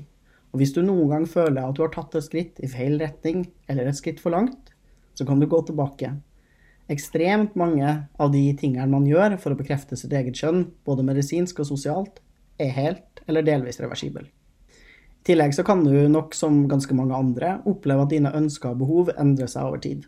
Og 0.53 0.61
hvis 0.61 0.77
du 0.77 0.83
noen 0.85 1.11
gang 1.11 1.27
føler 1.31 1.65
at 1.65 1.75
du 1.75 1.83
har 1.83 1.93
tatt 1.95 2.15
et 2.19 2.27
skritt 2.29 2.63
i 2.63 2.71
feil 2.71 3.01
retning, 3.01 3.49
eller 3.67 3.89
et 3.89 3.99
skritt 3.99 4.23
for 4.23 4.37
langt, 4.37 4.71
så 5.17 5.27
kan 5.27 5.41
du 5.41 5.49
gå 5.51 5.63
tilbake. 5.67 6.13
Ekstremt 6.93 7.57
mange 7.59 7.97
av 8.15 8.31
de 8.31 8.45
tingene 8.61 8.87
man 8.93 9.09
gjør 9.09 9.41
for 9.43 9.55
å 9.55 9.59
bekrefte 9.59 9.99
sitt 9.99 10.15
eget 10.15 10.39
kjønn, 10.39 10.69
både 10.87 11.07
medisinsk 11.07 11.65
og 11.65 11.73
sosialt, 11.73 12.21
er 12.63 12.71
helt 12.77 13.25
eller 13.27 13.43
delvis 13.43 13.83
reversibel. 13.83 14.29
Tillegg 15.27 15.57
så 15.57 15.65
kan 15.67 15.83
du 15.83 15.95
nok, 16.09 16.37
som 16.39 16.65
ganske 16.71 16.95
mange 16.95 17.17
andre, 17.17 17.57
oppleve 17.67 18.05
at 18.07 18.13
dine 18.13 18.35
ønsker 18.39 18.75
og 18.75 18.83
behov 18.85 19.11
endrer 19.19 19.51
seg 19.51 19.67
over 19.67 19.83
tid. 19.83 20.05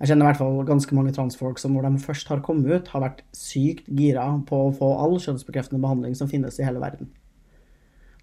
Jeg 0.00 0.10
kjenner 0.10 0.26
i 0.26 0.28
hvert 0.32 0.40
fall 0.40 0.58
ganske 0.68 0.96
mange 0.98 1.14
transfolk 1.16 1.60
som 1.62 1.76
når 1.76 1.86
de 1.86 2.02
først 2.02 2.28
har 2.28 2.42
kommet 2.44 2.72
ut, 2.72 2.90
har 2.92 3.04
vært 3.06 3.22
sykt 3.32 3.86
gira 3.86 4.26
på 4.48 4.66
å 4.66 4.74
få 4.74 4.90
all 5.04 5.16
kjønnsbekreftende 5.22 5.80
behandling 5.80 6.18
som 6.18 6.28
finnes 6.28 6.58
i 6.58 6.66
hele 6.66 6.82
verden 6.82 7.08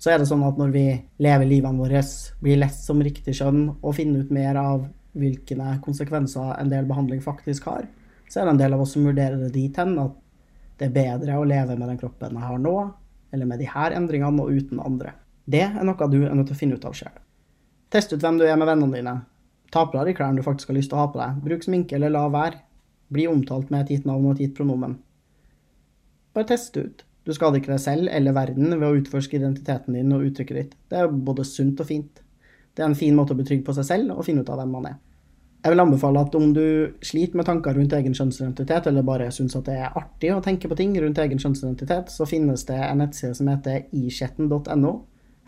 så 0.04 0.12
er 0.12 0.20
det 0.20 0.28
sånn 0.28 0.44
at 0.44 0.58
når 0.60 0.72
vi 0.74 0.88
lever 1.24 1.48
livene 1.48 1.80
våre, 1.80 2.02
blir 2.44 2.60
lett 2.60 2.76
som 2.76 3.00
riktig 3.04 3.38
kjønn 3.38 3.70
og 3.78 3.94
finner 3.96 4.26
ut 4.26 4.34
mer 4.36 4.58
av 4.60 4.82
hvilke 5.16 5.56
konsekvenser 5.86 6.58
en 6.58 6.72
del 6.74 6.90
behandling 6.90 7.22
faktisk 7.24 7.70
har, 7.70 7.86
så 8.28 8.42
er 8.42 8.50
det 8.50 8.54
en 8.56 8.60
del 8.60 8.76
av 8.76 8.84
oss 8.84 8.98
som 8.98 9.06
vurderer 9.08 9.40
det 9.40 9.54
dit 9.56 9.80
hen 9.80 9.96
at 10.02 10.18
det 10.82 10.90
er 10.90 10.98
bedre 10.98 11.38
å 11.40 11.48
leve 11.48 11.78
med 11.78 11.88
den 11.88 12.02
kroppen 12.02 12.36
jeg 12.36 12.50
har 12.50 12.60
nå, 12.60 12.76
eller 13.32 13.48
med 13.48 13.64
de 13.64 13.70
her 13.72 13.96
endringene 13.96 14.44
og 14.44 14.52
uten 14.52 14.82
andre. 14.84 15.14
Det 15.46 15.62
er 15.66 15.84
noe 15.84 16.10
du 16.10 16.20
er 16.24 16.34
nødt 16.36 16.50
til 16.52 16.56
å 16.56 16.60
finne 16.60 16.80
ut 16.80 16.86
av 16.88 16.96
sjøl. 16.98 17.14
Test 17.94 18.14
ut 18.14 18.22
hvem 18.22 18.40
du 18.40 18.46
er 18.48 18.58
med 18.58 18.70
vennene 18.70 18.96
dine. 18.96 19.16
Ta 19.74 19.86
på 19.86 19.98
deg 19.98 20.12
de 20.12 20.18
klærne 20.18 20.40
du 20.40 20.46
faktisk 20.46 20.72
har 20.72 20.78
lyst 20.78 20.92
til 20.92 21.00
å 21.00 21.04
ha 21.04 21.10
på 21.12 21.20
deg. 21.20 21.42
Bruk 21.46 21.66
sminke 21.66 21.98
eller 21.98 22.14
la 22.14 22.28
være. 22.32 22.62
Bli 23.14 23.28
omtalt 23.30 23.70
med 23.74 23.84
et 23.84 23.96
gitt 23.96 24.08
navn 24.10 24.26
og 24.26 24.36
et 24.36 24.46
gitt 24.46 24.56
pronomen. 24.58 24.98
Bare 26.34 26.50
test 26.50 26.78
ut. 26.78 27.04
Du 27.24 27.32
skader 27.36 27.62
ikke 27.62 27.72
deg 27.72 27.82
selv 27.84 28.10
eller 28.12 28.36
verden 28.36 28.74
ved 28.74 28.88
å 28.88 28.98
utforske 29.00 29.38
identiteten 29.38 29.96
din 29.96 30.12
og 30.16 30.26
uttrykket 30.28 30.60
ditt. 30.60 30.76
Det 30.92 31.00
er 31.00 31.12
både 31.12 31.46
sunt 31.48 31.80
og 31.80 31.88
fint. 31.88 32.24
Det 32.74 32.84
er 32.84 32.90
en 32.90 32.98
fin 32.98 33.16
måte 33.16 33.36
å 33.36 33.40
bli 33.40 33.46
trygg 33.48 33.64
på 33.68 33.76
seg 33.78 33.88
selv 33.88 34.16
og 34.16 34.26
finne 34.28 34.44
ut 34.44 34.50
av 34.52 34.60
hvem 34.60 34.74
man 34.74 34.90
er. 34.90 34.98
Jeg 35.64 35.72
vil 35.72 35.80
anbefale 35.80 36.20
at 36.26 36.34
om 36.36 36.50
du 36.52 36.66
sliter 37.06 37.40
med 37.40 37.48
tanker 37.48 37.78
rundt 37.78 37.94
egen 37.96 38.16
kjønnsidentitet, 38.18 38.90
eller 38.90 39.06
bare 39.08 39.30
syns 39.32 39.56
at 39.56 39.70
det 39.70 39.78
er 39.80 39.96
artig 39.96 40.34
å 40.34 40.42
tenke 40.44 40.68
på 40.68 40.76
ting 40.76 40.92
rundt 41.00 41.22
egen 41.24 41.40
kjønnsidentitet, 41.40 42.12
så 42.12 42.28
finnes 42.28 42.66
det 42.68 42.80
en 42.84 43.00
nettside 43.00 43.38
som 43.38 43.48
heter 43.48 43.86
ichatten.no. 43.96 44.92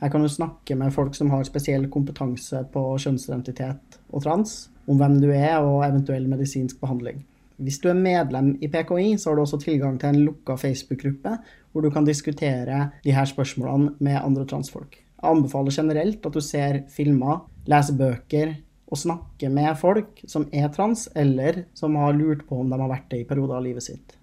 Her 0.01 0.11
kan 0.11 0.25
du 0.25 0.29
snakke 0.29 0.75
med 0.75 0.93
folk 0.93 1.15
som 1.15 1.29
har 1.31 1.45
spesiell 1.47 1.87
kompetanse 1.91 2.65
på 2.73 2.81
kjønnsidentitet 2.99 3.99
og 4.11 4.25
trans, 4.25 4.57
om 4.91 4.99
hvem 4.99 5.21
du 5.21 5.29
er 5.31 5.55
og 5.61 5.85
eventuell 5.85 6.27
medisinsk 6.29 6.81
behandling. 6.81 7.23
Hvis 7.55 7.79
du 7.79 7.87
er 7.87 7.95
medlem 7.95 8.51
i 8.59 8.67
PKI, 8.67 9.15
så 9.15 9.29
har 9.29 9.37
du 9.37 9.45
også 9.45 9.61
tilgang 9.63 9.95
til 9.99 10.11
en 10.11 10.25
lukka 10.25 10.57
Facebook-gruppe 10.59 11.37
hvor 11.71 11.83
du 11.83 11.89
kan 11.91 12.07
diskutere 12.07 12.89
de 13.03 13.15
her 13.15 13.27
spørsmålene 13.27 13.95
med 14.03 14.19
andre 14.19 14.43
transfolk. 14.47 14.99
Jeg 14.99 15.31
anbefaler 15.31 15.71
generelt 15.71 16.27
at 16.27 16.35
du 16.35 16.43
ser 16.43 16.81
filmer, 16.91 17.45
leser 17.67 17.95
bøker 17.95 18.53
og 18.91 18.99
snakker 18.99 19.49
med 19.49 19.71
folk 19.79 20.19
som 20.27 20.49
er 20.53 20.67
trans, 20.75 21.07
eller 21.15 21.63
som 21.73 21.95
har 21.95 22.13
lurt 22.13 22.43
på 22.47 22.59
om 22.59 22.69
de 22.69 22.79
har 22.79 22.91
vært 22.91 23.07
det 23.11 23.23
i 23.23 23.27
perioder 23.27 23.57
av 23.57 23.65
livet 23.65 23.87
sitt. 23.87 24.17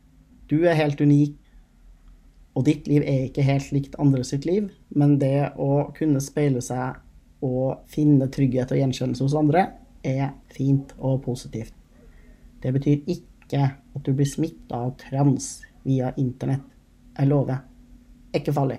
Du 0.53 0.63
er 0.69 0.77
helt 0.77 1.01
unik, 1.01 1.35
og 2.53 2.67
ditt 2.67 2.89
liv 2.91 3.05
er 3.07 3.29
ikke 3.29 3.47
helt 3.47 3.73
likt 3.73 3.97
andre 4.03 4.25
sitt 4.29 4.45
liv, 4.49 4.69
men 4.91 5.17
det 5.21 5.53
å 5.57 5.89
kunne 5.97 6.21
speile 6.21 6.61
seg 6.65 7.01
og 7.43 7.89
finne 7.91 8.29
trygghet 8.31 8.75
og 8.75 8.79
gjenkjennelse 8.83 9.25
hos 9.25 9.37
andre 9.39 9.67
er 10.07 10.35
fint 10.53 10.93
og 10.99 11.23
positivt. 11.25 11.75
Det 12.63 12.73
betyr 12.75 13.03
ikke 13.11 13.65
at 13.73 14.07
du 14.07 14.13
blir 14.15 14.29
smitta 14.29 14.85
av 14.85 14.95
trans 15.01 15.59
via 15.87 16.13
internett. 16.21 16.65
Jeg 17.19 17.29
lover. 17.29 17.59
Ikke 18.33 18.55
farlig. 18.55 18.79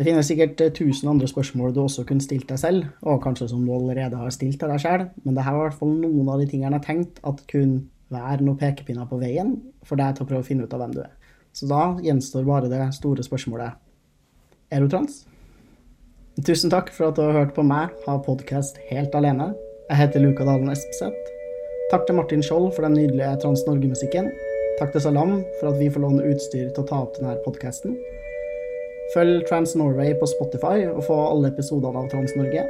Det 0.00 0.06
finnes 0.06 0.26
sikkert 0.30 0.62
eh, 0.64 0.72
tusen 0.72 1.10
andre 1.12 1.28
spørsmål 1.28 1.74
du 1.76 1.82
også 1.82 2.06
kunne 2.08 2.24
stilt 2.24 2.48
deg 2.48 2.58
selv, 2.58 2.86
og 3.04 3.20
kanskje 3.22 3.50
som 3.50 3.66
du 3.66 3.72
allerede 3.74 4.16
har 4.16 4.32
stilt 4.32 4.56
til 4.58 4.72
deg 4.72 4.80
sjøl, 4.80 5.04
men 5.26 5.36
dette 5.36 5.52
var 5.52 5.60
i 5.60 5.68
hvert 5.68 5.80
fall 5.82 5.92
noen 6.00 6.30
av 6.32 6.40
de 6.40 6.46
tingene 6.48 6.78
jeg 6.78 6.86
tenkte 6.86 7.24
at 7.28 7.42
kunne 7.50 7.82
være 8.10 8.46
noen 8.46 8.58
pekepinner 8.58 9.06
på 9.10 9.20
veien 9.20 9.58
for 9.86 10.00
deg 10.00 10.16
til 10.16 10.24
å 10.24 10.30
prøve 10.30 10.42
å 10.42 10.48
finne 10.48 10.64
ut 10.64 10.72
av 10.74 10.82
hvem 10.82 10.96
du 10.96 11.02
er. 11.04 11.12
Så 11.52 11.66
da 11.70 11.96
gjenstår 12.02 12.46
bare 12.46 12.70
det 12.70 12.84
store 12.96 13.24
spørsmålet 13.26 13.78
er 14.70 14.84
du 14.84 14.90
trans? 14.90 15.24
Tusen 16.46 16.70
takk 16.70 16.92
for 16.94 17.10
at 17.10 17.18
du 17.18 17.24
har 17.26 17.34
hørt 17.34 17.56
på 17.56 17.64
meg 17.66 17.90
ha 18.06 18.14
podkast 18.22 18.78
helt 18.88 19.14
alene. 19.18 19.50
Jeg 19.90 19.98
heter 19.98 20.22
Luka 20.22 20.46
Dalen 20.46 20.70
Espeseth. 20.70 21.34
Takk 21.90 22.06
til 22.06 22.16
Martin 22.16 22.44
Skjold 22.46 22.70
for 22.76 22.86
den 22.86 22.94
nydelige 22.94 23.32
Trans 23.42 23.64
Norge-musikken. 23.66 24.30
Takk 24.78 24.94
til 24.94 25.02
Salam 25.02 25.40
for 25.58 25.72
at 25.72 25.80
vi 25.80 25.90
får 25.90 26.04
låne 26.06 26.28
utstyr 26.30 26.70
til 26.70 26.84
å 26.84 26.86
ta 26.86 27.00
opp 27.02 27.18
denne 27.18 27.34
podkasten. 27.44 27.98
Følg 29.10 29.42
Trans 29.48 29.74
Norway 29.74 30.14
på 30.14 30.28
Spotify 30.30 30.86
og 30.86 31.02
få 31.08 31.18
alle 31.32 31.50
episodene 31.50 31.98
av 31.98 32.06
Trans 32.12 32.36
Norge. 32.38 32.62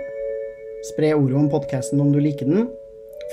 Spre 0.89 1.13
ordet 1.19 1.37
om 1.37 1.51
podkasten 1.53 2.01
om 2.01 2.15
du 2.15 2.19
liker 2.25 2.49
den. 2.49 2.71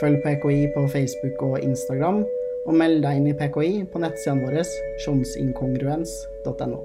Følg 0.02 0.20
PKI 0.26 0.68
på 0.76 0.84
Facebook 0.92 1.40
og 1.48 1.64
Instagram, 1.64 2.26
og 2.68 2.76
meld 2.76 3.02
deg 3.06 3.22
inn 3.22 3.32
i 3.32 3.36
PKI 3.38 3.74
på 3.92 4.04
nettsidene 4.04 4.44
våre, 4.44 4.68
skjonsinkongruens.no. 5.04 6.84